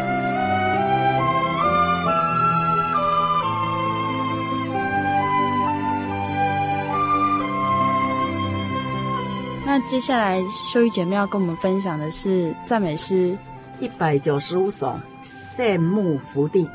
[9.88, 13.38] 接下来秀玉姐妹要跟我们分享的是赞美诗。
[13.80, 16.68] 一百九十五首，羡慕福地。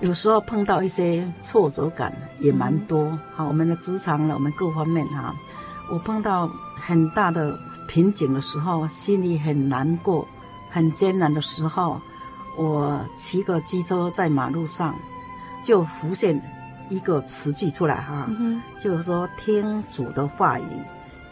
[0.00, 5.34] 有时候碰到一些挫折感也蛮多，好，我们的职场了，我们各方面哈，
[5.90, 7.56] 我碰到很大的
[7.86, 10.26] 瓶颈的时候，心里很难过，
[10.70, 12.00] 很艰难的时候，
[12.56, 14.96] 我骑个机车在马路上，
[15.62, 16.40] 就浮现
[16.88, 18.28] 一个词句出来哈，
[18.80, 20.64] 就是说听主的话语，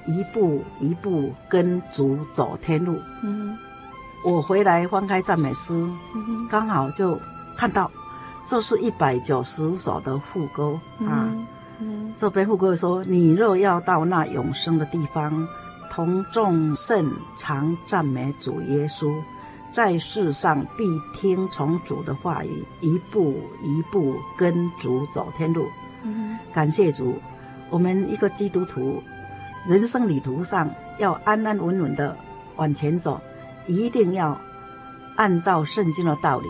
[0.07, 2.99] 一步一步跟主走天路。
[3.23, 3.57] 嗯，
[4.25, 5.87] 我回来翻开赞美诗，
[6.49, 7.19] 刚好就
[7.57, 7.91] 看到。
[8.47, 11.47] 这是一百九十五首的副歌啊，嗯
[11.81, 15.49] 嗯、这边副歌说：“你若要到那永生的地方，
[15.91, 19.11] 同众圣常赞美主耶稣，
[19.73, 20.85] 在世上必
[21.19, 25.67] 听从主的话语，一步一步跟主走天路。
[26.03, 27.15] 嗯”感谢主，
[27.71, 29.03] 我们一个基督徒，
[29.67, 32.17] 人生旅途上要安安稳稳的
[32.57, 33.21] 往前走，
[33.67, 34.39] 一定要
[35.17, 36.49] 按照圣经的道理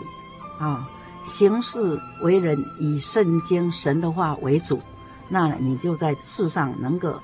[0.59, 0.87] 啊。
[1.23, 4.79] 行事为人以圣经神的话为主，
[5.27, 7.15] 那你就在世上能够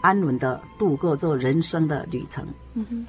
[0.00, 2.46] 安稳的度过这人生的旅程。
[2.74, 3.06] 嗯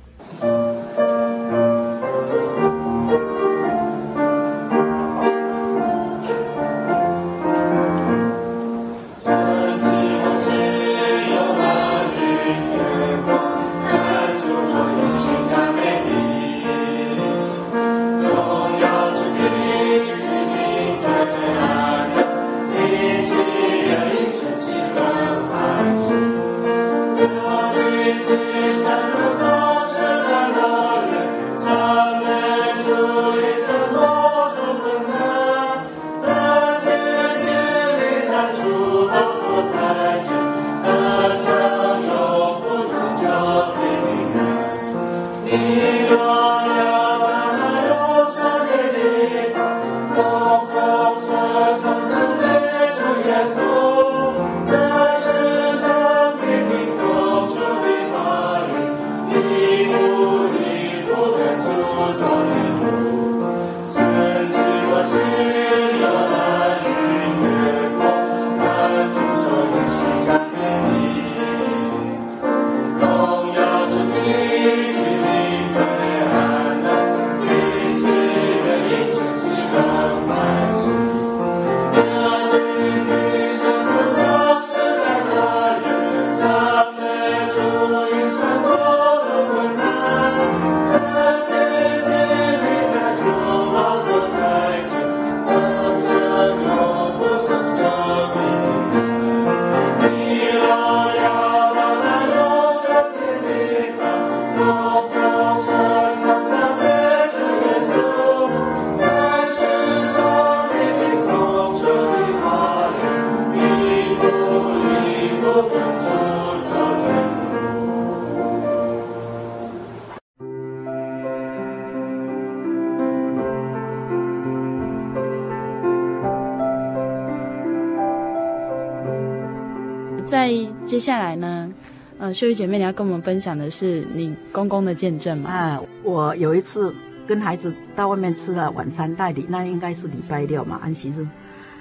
[130.85, 131.73] 接下来呢，
[132.19, 135.49] 呃，秀玉姐妹，你要跟我们分享的是你公公的见证嘛？
[135.49, 136.93] 啊，我有一次
[137.25, 141.25] 跟孩子到外面吃了晚餐，代理那应该是礼拜六嘛，安息日，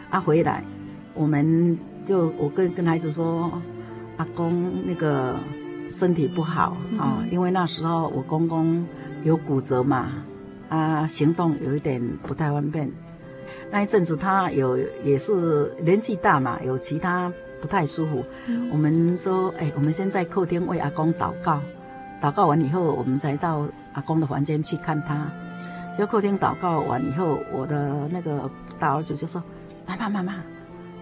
[0.08, 0.62] 啊回来，
[1.14, 3.60] 我们就我跟跟孩子说，
[4.18, 5.34] 阿公那个
[5.90, 8.86] 身体不好啊，嗯、因为那时候我公公
[9.24, 10.12] 有骨折嘛，
[10.68, 12.88] 啊，行动有一点不太方便，
[13.70, 17.32] 那一阵子他有也是年纪大嘛，有其他。
[17.64, 21.62] 不太舒服，嗯、我们说，哎，我们先在客厅为阿公祷告，
[22.20, 25.26] 祷告完以后，我们才到阿公的房间去看他。
[25.96, 29.42] 就客厅祷告完以后，我的那个大儿子就说
[29.88, 30.34] ：“妈妈，妈妈，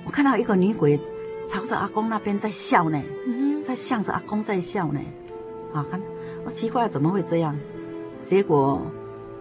[0.06, 1.00] 我看到一个女鬼
[1.48, 3.02] 朝着阿公那边在笑呢，
[3.60, 5.00] 在向着阿公在笑呢。
[5.74, 6.00] 啊，看，
[6.44, 7.58] 我奇怪怎么会这样？
[8.22, 8.80] 结果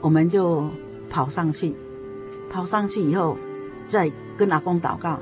[0.02, 0.68] 我们就
[1.08, 1.76] 跑上去，
[2.52, 3.38] 跑上去以后
[3.86, 5.20] 再跟阿公祷告。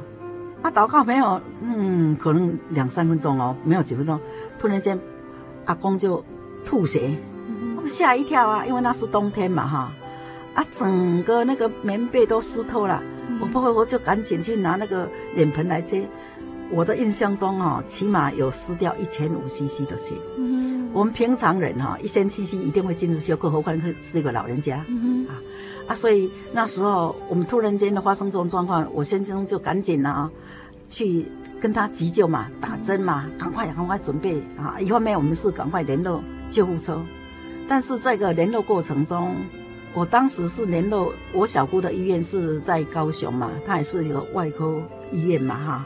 [0.61, 4.19] 啊，祷告没有，嗯，可能两三分钟哦，没有几分钟，
[4.59, 4.99] 突然间
[5.65, 6.23] 阿公就
[6.65, 7.15] 吐血，
[7.81, 9.91] 我吓一跳啊，因为那是冬天嘛，哈，
[10.55, 13.01] 啊，整个那个棉被都湿透了。
[13.39, 16.03] 我不会，我就赶紧去拿那个脸盆来接。
[16.71, 20.15] 我的印象中哈，起码有湿掉一千五 CC 的血。
[20.37, 24.83] 嗯，我们平常人哈，一千 CC 一定会进入休克，何况是一个老人家。
[24.87, 25.37] 嗯啊
[25.87, 30.29] 啊，所以那时候我们突然间的发生这种状况，我先生就赶紧啊，
[30.89, 31.25] 去
[31.61, 34.77] 跟他急救嘛，打针嘛，赶快赶快准备啊。
[34.81, 37.01] 一方面我们是赶快联络救护车，
[37.69, 39.33] 但是这个联络过程中。
[39.95, 44.79] 我当时是联络我小姑的医院是在高雄嘛，她也是一个外科
[45.11, 45.85] 医院嘛哈，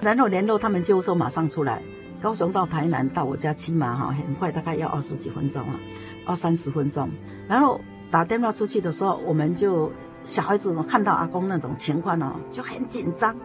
[0.00, 1.82] 然后联络他们救护车马上出来，
[2.18, 5.78] 高雄到台南到我家起码哈很快，大概要二十几分钟啊，
[6.24, 7.10] 二三十分钟。
[7.46, 7.78] 然后
[8.10, 9.92] 打电话出去的时候，我们就
[10.24, 13.36] 小孩子看到阿公那种情况哦，就很紧张。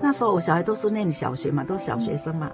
[0.00, 2.50] 那时候我小孩都是念小学嘛，都小学生嘛，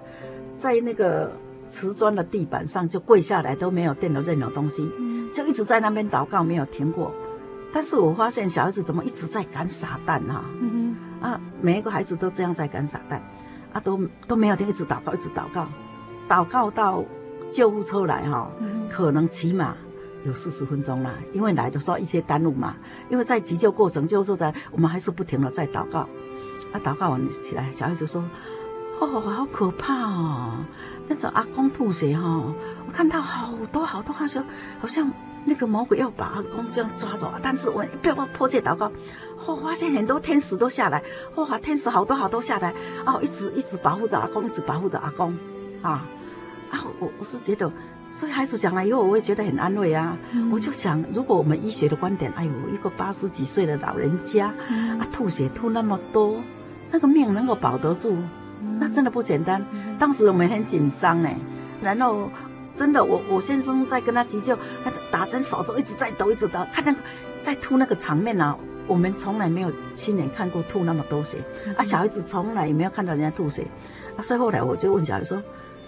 [0.57, 1.33] 在那个
[1.67, 4.91] 瓷砖的地板上就跪下来，都没有垫到任何东西。
[5.33, 7.13] 就一直在那边祷告，没有停过。
[7.73, 10.45] 但是我发现小孩子怎么一直在赶傻蛋啊？
[10.61, 13.23] 嗯，啊，每一个孩子都这样在赶傻蛋，
[13.73, 15.69] 啊，都都没有停，一直祷告，一直祷告，
[16.29, 17.05] 祷告到
[17.53, 19.77] 救护车来哈，嗯、可能起码
[20.25, 22.77] 有四十分钟了，因为来的时候一些耽误嘛。
[23.09, 26.09] 因为在急救过程，救护车在，我们还是不停的在祷告。
[26.73, 28.23] 啊，祷告完起来，小孩子说
[29.01, 30.65] ：“哦，好可怕哦。”
[31.09, 32.41] 那种阿公吐血哈，
[32.87, 34.45] 我看到好多好多，他说
[34.81, 35.11] 好像
[35.45, 38.93] 那个魔鬼要把阿公这样抓走，但是我不要迫切祷告，
[39.47, 41.03] 我发现很多天使都下来，
[41.35, 42.73] 哇，天使好多好多下来，
[43.07, 45.37] 哦，一直一直保护着阿公，一直保护着阿公，
[45.83, 46.07] 啊
[46.71, 47.73] 啊，我我是觉得，
[48.13, 50.17] 所以孩子讲了以后，我也觉得很安慰啊。
[50.33, 56.41] 嗯、我就想，如果我们医学的观点，哎呦，一个八十几岁的老人家，嗯、啊，吐血吐那么多，
[56.91, 58.17] 那个命能够保得住？
[58.79, 59.65] 那真的不简单，
[59.99, 61.31] 当时我们很紧张呢，
[61.83, 62.31] 然后
[62.75, 66.99] 真的我我先生在跟他急救，他打针手都一直在抖，一直抖，看那个
[67.41, 71.39] 在吐那个场面啊，我们从来没有亲眼看过吐那么多血，
[71.77, 73.67] 啊，小孩子从来也没有看到人家吐血，
[74.17, 75.39] 啊，所以后来我就问小孩说，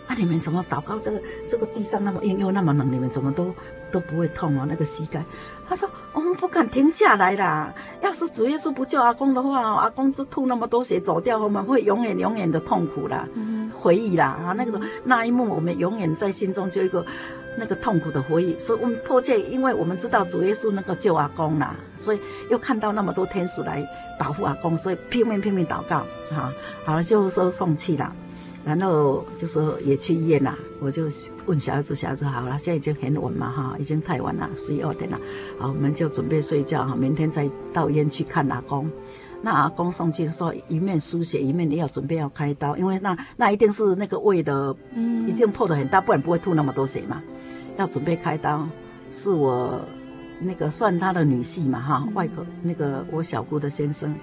[0.07, 3.55] 啊，你们怎么祷告这个这个地上那么硬又那么冷，你们怎么都
[3.91, 4.67] 都不会痛啊？
[4.67, 5.23] 那个膝盖？
[5.69, 7.73] 他说：“我们不敢停下来啦！
[8.03, 14.53] 要是主耶稣不救阿公的话，阿公只吐那么多血走掉，我们会永远永远的痛苦啦，嗯、回忆啦啊！
[14.53, 17.07] 那个那一幕，我们永远在心中就一个
[17.57, 18.59] 那个痛苦的回忆。
[18.59, 23.83] 所以我们迫切，因为我们知道主耶稣能够救阿公啦，所以又看到那么多天使来
[24.19, 25.99] 保护阿公，所以拼命拼命祷告
[26.35, 26.53] 啊！
[26.85, 28.13] 好了，就说送去了。”
[28.65, 31.05] 然后就说也去医院了，我就
[31.47, 35.19] 问小孩子，小孩子好了，现在已经很晚嘛哈，已经太晚了，十一二点了，
[35.59, 38.91] 好，我们就准备睡觉哈，明天再到医院去看阿公。
[39.45, 47.21] 那阿公送去的时候，一面输血，一面也要准备要开刀，因为那那一定是那个胃的，嗯，已经破的很大，不然不会吐那么多血嘛。
[47.77, 48.69] 要准备开刀，
[49.13, 49.81] 是我
[50.41, 54.15] 那个算他的女婿嘛哈，外科那个我小姑的先生，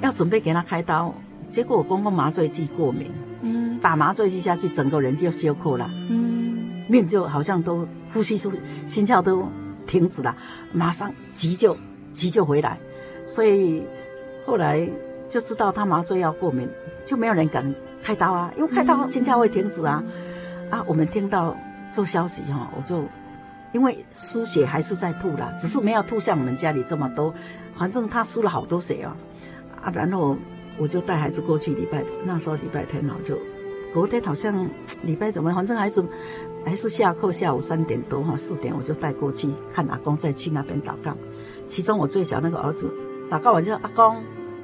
[0.00, 1.12] 要准备给他开刀。
[1.54, 3.08] 结果我公公麻醉剂过敏，
[3.40, 8.52] 嗯，打麻醉剂下去，整个人就休克了，嗯，命就好像都呼吸出
[8.84, 9.48] 心跳都
[9.86, 10.36] 停止了，
[10.72, 11.76] 马上急救
[12.12, 12.76] 急救回来，
[13.24, 13.84] 所以
[14.44, 14.84] 后来
[15.30, 16.68] 就知道他麻醉药过敏，
[17.06, 20.02] 就没有人敢开刀啊，因为开刀心跳会停止啊，
[20.70, 21.56] 啊，我们听到
[21.92, 23.04] 这消息哈，我就
[23.72, 27.32] 因为输血还是在吐啦，只是没有吐像我们家里这么多，
[27.76, 29.16] 反正他输了好多血啊，
[29.84, 30.36] 啊，然后。
[30.78, 33.38] 我就带孩子过去礼拜，那时候礼拜天哦，就
[33.92, 34.68] 隔天好像
[35.02, 36.04] 礼拜怎么，反正孩子
[36.66, 41.16] 还是下课，下午三点多哈，四点我就带过去看阿公，再去那边祷告。
[41.66, 42.90] 其中我最小那个儿子
[43.30, 44.16] 祷告完就说：“阿公，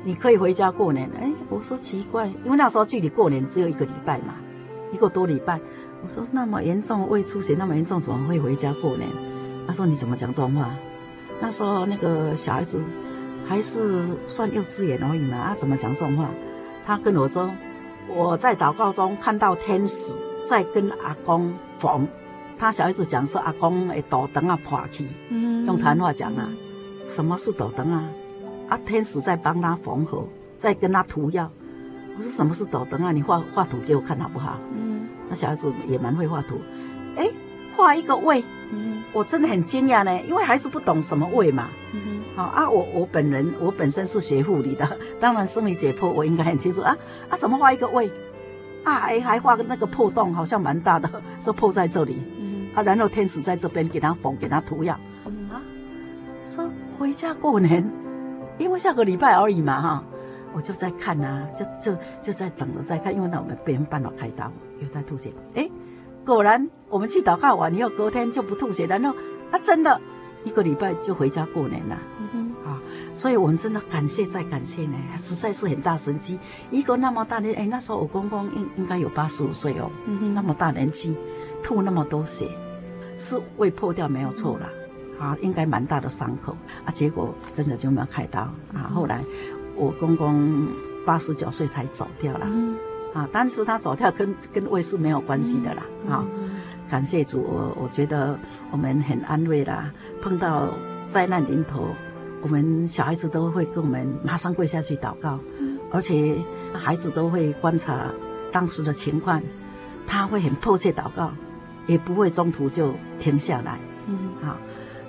[0.02, 4.34] 你可以回家过年。”哎，我说奇怪，因为那时候距离过年只有一个礼拜嘛，
[4.92, 5.60] 一个多礼拜。
[6.02, 9.08] 我说那么严重胃出血那么严重，怎么会回家过年？
[9.66, 10.74] 他说：“你怎么讲这种话？”
[11.40, 12.80] 那时候那个小孩子。
[13.50, 16.30] 还是算幼稚园而已嘛，啊，怎么讲这种话？
[16.86, 17.50] 他跟我说，
[18.06, 20.12] 我在祷告中看到天使
[20.46, 22.06] 在跟阿公缝。
[22.56, 26.48] 他小孩子讲说，阿公的肚肠啊破去，嗯，用台湾话讲啊，
[27.10, 28.08] 什么是肚肠啊？
[28.68, 30.24] 啊，天使在帮他缝合，
[30.56, 31.50] 在跟他涂药。
[32.16, 33.10] 我说什么是肚肠啊？
[33.10, 34.60] 你画画图给我看好不好？
[34.76, 36.60] 嗯，那小孩子也蛮会画图，
[37.16, 37.28] 哎，
[37.76, 41.68] 画一个胃，嗯，我真的很惊讶呢，因为孩子不懂什么胃嘛。
[41.92, 42.20] 嗯哼。
[42.36, 44.88] 好啊，我我本人我本身是学护理的，
[45.20, 46.96] 当然生理解剖我应该很清楚啊
[47.28, 48.10] 啊，怎么画一个胃？
[48.84, 51.10] 啊，还还画个那个破洞，好像蛮大的，
[51.40, 52.16] 说破在这里。
[52.38, 52.68] 嗯。
[52.74, 54.98] 啊，然后天使在这边给他缝，给他涂药。
[55.26, 55.60] 嗯啊，
[56.46, 57.84] 说回家过年，
[58.58, 60.04] 因为下个礼拜而已嘛哈，
[60.54, 64.50] 我就在看啊，就就就在等着在看，因为那我们别人办了开刀，
[64.80, 65.32] 又在吐血。
[65.56, 65.68] 哎，
[66.24, 69.14] 果然我们去祷告完以后，隔天就不吐血，然后
[69.50, 70.00] 啊，真的。
[70.42, 71.94] 一个礼拜就回家过年了，
[72.64, 72.80] 啊，
[73.12, 76.38] 所以我们真的感谢再感谢呢，实在是很大神迹。
[76.70, 79.90] 一个那么大年，哎，那时候我公公应应该有八十五岁哦，
[80.34, 81.14] 那么大年纪，
[81.62, 82.48] 吐那么多血，
[83.18, 84.70] 是胃破掉没有错啦，
[85.18, 86.56] 啊，应该蛮大的伤口。
[86.86, 88.40] 啊，结果真的就没有开刀。
[88.72, 88.90] 啊。
[88.94, 89.22] 后来
[89.76, 90.68] 我公公
[91.04, 92.48] 八十九岁才走掉了，
[93.14, 96.24] 啊，但是他走掉跟跟胃是没有关系的啦，啊。
[96.88, 98.36] 感谢主，我我觉得
[98.72, 99.92] 我们很安慰啦。
[100.20, 100.68] 碰到
[101.06, 101.86] 灾难临头，
[102.42, 105.38] 我们小孩子都会跟我们马上跪下去祷告，
[105.92, 106.36] 而且
[106.72, 108.06] 孩子都会观察
[108.50, 109.40] 当时的情况，
[110.04, 111.30] 他会很迫切祷告，
[111.86, 113.78] 也不会中途就停下来。
[114.08, 114.56] 嗯，好，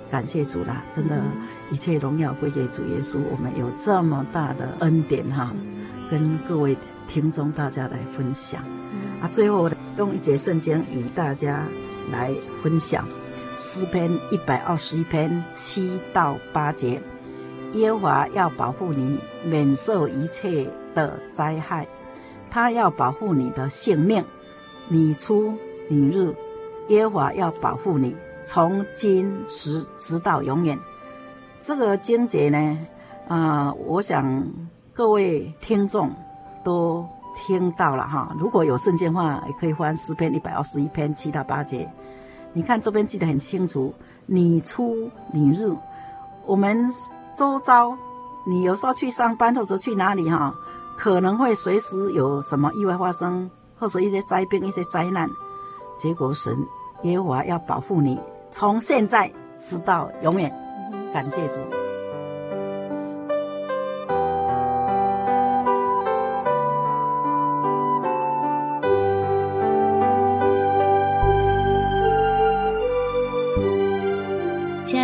[0.08, 1.20] 感谢主啦，真的，
[1.72, 3.18] 一切荣耀归给主耶稣。
[3.32, 5.52] 我们有这么大的恩典哈，
[6.10, 6.76] 跟各位
[7.08, 8.62] 听众大家来分享。
[9.20, 11.64] 啊，最后用一节圣经与大家
[12.10, 13.06] 来分享，
[13.56, 17.00] 诗篇一百二十一篇七到八节，
[17.74, 21.86] 耶和华要保护你免受一切的灾害，
[22.50, 24.24] 他要保护你的性命，
[24.88, 25.54] 你出
[25.88, 26.34] 你入，
[26.88, 30.78] 耶和华要保护你，从今时直到永远。
[31.60, 32.78] 这个经节呢，
[33.28, 34.44] 啊、呃，我想
[34.94, 36.10] 各位听众
[36.64, 37.06] 都。
[37.34, 41.90] 听到了哈，如果有圣经话，也可以翻诗篇一百二十一篇七到八节。
[42.52, 43.92] 你看这边记得很清楚，
[44.26, 45.78] 你出你入，
[46.44, 46.92] 我们
[47.34, 47.96] 周遭，
[48.46, 50.54] 你有时候去上班或者去哪里哈，
[50.98, 55.26] 可能会随时有什么意外发生，或者一些灾病、一些灾难。
[55.96, 56.54] 结果神
[57.04, 58.20] 耶和华要保护你，
[58.50, 60.54] 从现在直到永远。
[61.14, 61.81] 感谢主。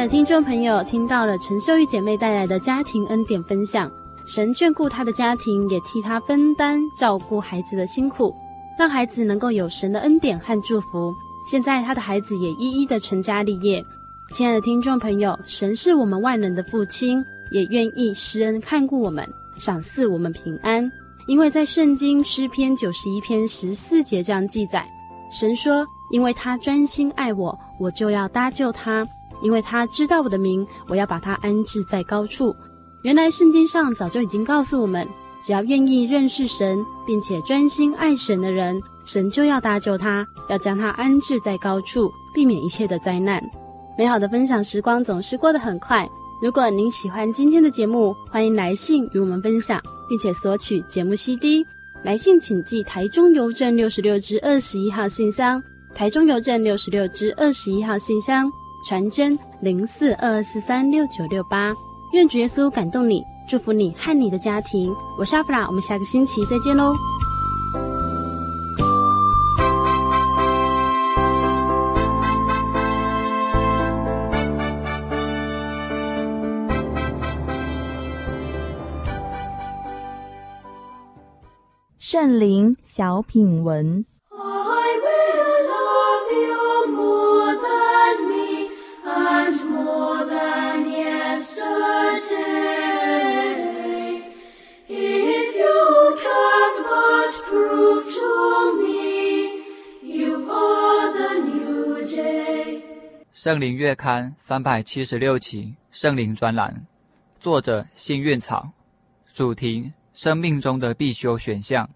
[0.09, 3.93] 听众朋友听到了陈秀玉姐妹带来的家庭恩典分享，
[4.25, 8.35] 神眷顾她的家庭，也替她分担照顾孩子的辛苦，
[8.79, 11.13] 让孩子能够有神的恩典和祝福。
[11.47, 13.85] 现在她的孩子也一一的成家立业。
[14.33, 19.29] 亲爱的听众朋友，神是我们万人的父亲，也愿意施恩看顾我们，
[19.59, 20.91] 赏赐我们平安。
[21.27, 24.89] 因为在圣经诗篇九十一篇十四节这样记载，
[25.31, 29.07] 神说：“因为他专心爱我，我就要搭救他。”
[29.43, 32.55] 因为他知道我的名，我要把他安置在高处。
[33.03, 35.07] 原来圣经上早就已经告诉我们，
[35.45, 43.43] 只要愿意认识神，并且专心爱神的人，神就要搭救他，要将他安置在高处，避免一切的灾难。
[43.97, 46.09] 美好的分享时光总是过得很快。
[46.41, 51.65] 如果您喜欢今天的节目，欢迎来信与我们分享，并且索取节目 CD。
[52.05, 55.61] 来信请寄台中邮政六十六支二十一号信箱，
[55.95, 58.49] 台中邮政六十六支二十一号信箱。
[58.89, 61.75] 传真零四二二四三六九六八，
[62.15, 64.91] 愿主耶稣感动你，祝福你和你的家庭。
[65.19, 66.95] 我是阿弗拉，我们下个星期再见喽。
[81.99, 84.07] 圣灵小品文。
[103.41, 106.85] 圣灵月刊三百七十六期圣灵专栏，
[107.39, 108.69] 作者幸运草，
[109.33, 111.89] 主题生命中的必修选项。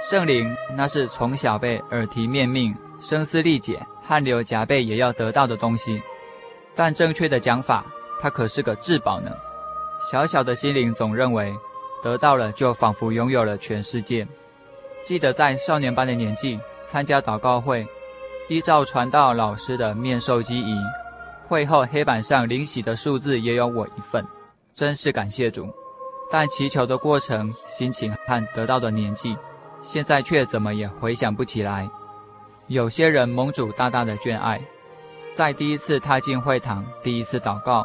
[0.00, 6.00] 圣灵那是从小被耳提面命、声嘶力竭、汗流浃背也要得到的东西，
[6.74, 7.84] 但正确的讲法，
[8.18, 9.30] 它可是个至宝呢。
[10.10, 11.54] 小小的心灵总认为
[12.02, 14.26] 得到了就仿佛拥有了全世界。
[15.04, 17.86] 记得在少年班的年纪参加祷告会。
[18.48, 20.76] 依照传道老师的面授机宜，
[21.48, 24.24] 会后黑板上领洗的数字也有我一份，
[24.72, 25.68] 真是感谢主。
[26.30, 29.36] 但祈求的过程、心情和得到的年纪，
[29.82, 31.88] 现在却怎么也回想不起来。
[32.68, 34.60] 有些人蒙主大大的眷爱，
[35.32, 37.84] 在第一次踏进会堂，第一次祷告，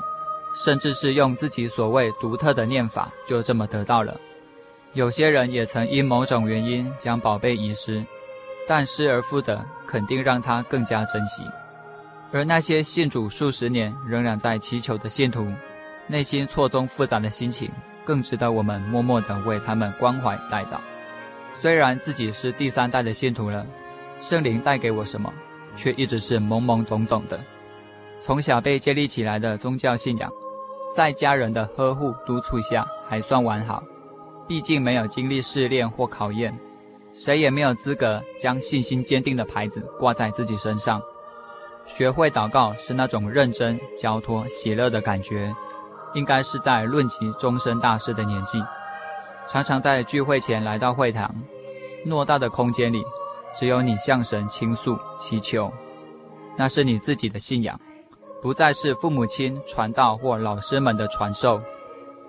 [0.55, 4.19] 甚至是用自己所谓独特的念法，就这么得到了。
[4.93, 8.03] 有些人也曾因某种原因将宝贝遗失，
[8.67, 11.43] 但失而复得，肯定让他更加珍惜。
[12.31, 15.51] 而那些信主数十年仍然在祈求的信徒，
[16.07, 17.69] 内心错综复杂的心情，
[18.05, 20.79] 更值得我们默默地为他们关怀代祷。
[21.53, 23.65] 虽然自己是第三代的信徒了，
[24.21, 25.31] 圣灵带给我什么，
[25.75, 27.37] 却一直是懵懵懂懂的。
[28.21, 30.31] 从小被建立起来的宗教信仰，
[30.95, 33.83] 在家人的呵护督促下，还算完好。
[34.47, 36.57] 毕竟没有经历试炼或考验，
[37.23, 40.99] 谁也没有资格将信心坚定的牌子挂在自己身上。
[41.85, 45.53] 学会祷告是那种认真、交托、喜乐的感觉，
[46.15, 48.59] 应该是在论及终身大事的年纪。
[49.47, 51.31] 常常在聚会前来到会堂，
[52.07, 53.03] 偌大的空间里，
[53.55, 55.71] 只有你向神倾诉祈求，
[56.57, 57.79] 那是你自己的信仰，
[58.41, 61.61] 不再是父母亲传道或老师们的传授。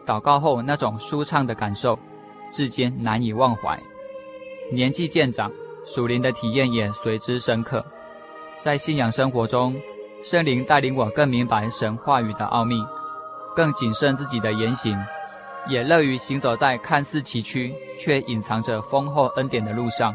[0.04, 1.98] 祷告后那种舒畅的感受。
[2.50, 3.82] 至今难以忘怀。
[4.70, 5.50] 年纪渐长，
[5.84, 7.84] 属灵的体验也随之深刻。
[8.60, 9.74] 在信仰生活中，
[10.22, 12.76] 圣灵带领我更明白神话语的奥秘，
[13.56, 14.96] 更谨慎自己的言行，
[15.68, 20.14] 也乐于行走在看似崎岖却隐藏着丰厚恩典的路上。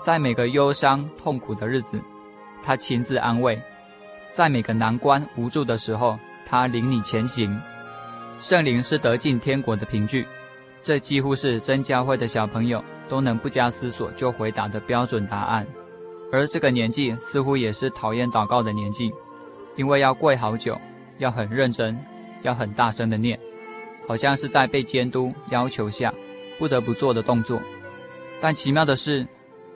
[0.00, 2.00] 在每个忧伤痛苦的日子，
[2.62, 3.56] 他亲自安慰；
[4.32, 7.60] 在每个难关无助的时候，他领你前行。
[8.40, 10.26] 圣灵是得进天国的凭据。
[10.80, 15.66] 这几乎是真教会的小朋友都能不加思索就回答的标准答案，
[16.32, 19.12] 而这个年纪似乎也是讨厌祷告的年纪，
[19.76, 20.78] 因为要跪好久，
[21.18, 21.98] 要很认真，
[22.42, 23.38] 要很大声的念，
[24.06, 26.12] 好像是在被监督要求下
[26.58, 27.60] 不得不做的动作。
[28.40, 29.26] 但奇妙的是，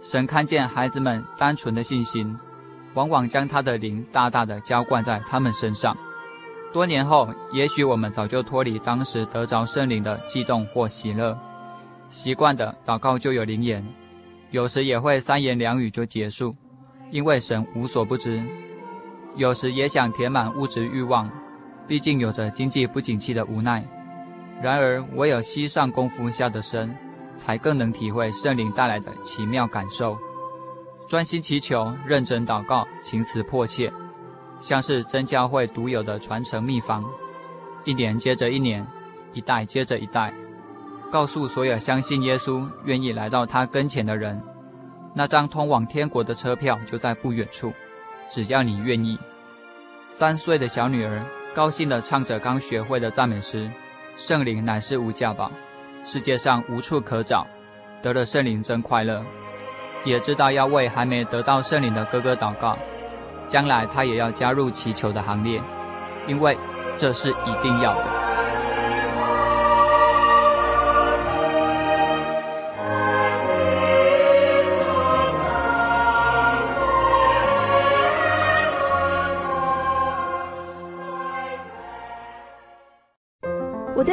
[0.01, 2.39] 神看见孩子们单纯的信心，
[2.95, 5.97] 往往将他的灵大大的浇灌在他们身上。
[6.72, 11.39] 多年后，也许我们早就脱离当时得着圣灵的激动或喜乐，
[12.12, 13.82] 习惯的祷告就有灵言，
[14.50, 16.54] 有时也会三言两语就结束，
[17.10, 18.40] 因为神无所不知。
[19.34, 21.28] 有时也想填满物质欲望，
[21.88, 23.82] 毕竟有着经济不景气的无奈。
[24.62, 26.94] 然而，唯有膝上功夫下的深，
[27.34, 30.18] 才更能体会圣灵带来的奇妙感受。
[31.08, 33.90] 专心祈求，认真祷告，情词迫切。
[34.60, 37.02] 像是真教会独有的传承秘方，
[37.86, 38.86] 一年接着一年，
[39.32, 40.32] 一代接着一代，
[41.12, 44.42] 告诉所有相信耶稣、愿意来到他跟前的人，
[45.12, 47.70] 那张通往天国的车票就在不远处，
[48.30, 49.18] 只要你愿意。
[50.08, 51.22] 三岁的小女儿
[51.54, 53.70] 高兴地唱着刚学会的赞美诗
[54.16, 55.52] ：“圣灵乃是无价宝，
[56.02, 57.46] 世界上无处可找，
[58.00, 59.22] 得了圣灵真快乐。”
[60.04, 62.78] 也知道要为还没得到圣灵的哥哥祷告。
[63.46, 65.60] 将来他也要加入祈求的行列，
[66.26, 66.56] 因为
[66.96, 68.22] 这是一定要的。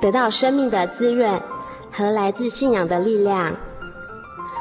[0.00, 1.40] 得到生命的滋润
[1.90, 3.54] 和来自信仰的力量。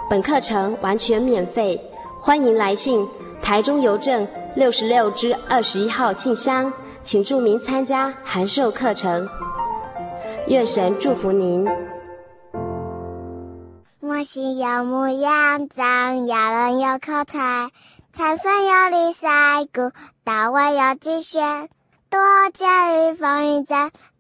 [0.10, 1.80] 本课程完全免费，
[2.20, 3.08] 欢迎来信
[3.42, 6.72] 台中邮政六十六支二十一号信箱，
[7.04, 9.28] 请注明参加函授课程。
[10.48, 11.68] 愿神祝福您。
[14.00, 17.70] 我心有牧羊长，亚伦有口才，
[18.14, 19.92] 参孙有礼赛鼓，
[20.24, 21.68] 大卫有击弦，
[22.10, 22.20] 多
[22.54, 23.92] 加一风云战，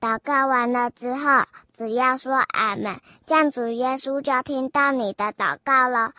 [0.00, 1.44] 祷告完了之后，
[1.74, 2.96] 只要说：「阿门」，
[3.26, 6.12] 这样主耶稣就听到你的祷告了。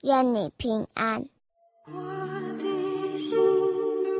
[0.00, 1.26] 愿你平安。
[1.86, 2.00] 我
[2.58, 3.38] 的心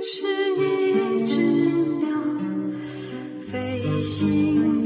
[0.03, 2.09] 是一只鸟，
[3.51, 4.85] 飞行。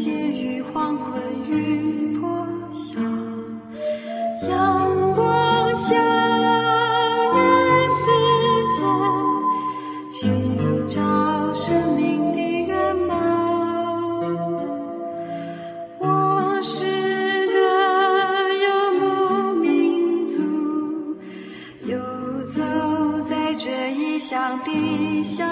[0.73, 1.21] 黄昏
[1.51, 3.01] 与破晓。
[4.49, 5.97] 阳光下。
[10.13, 11.01] 寻找
[11.53, 12.20] 生命。
[24.65, 25.50] 地下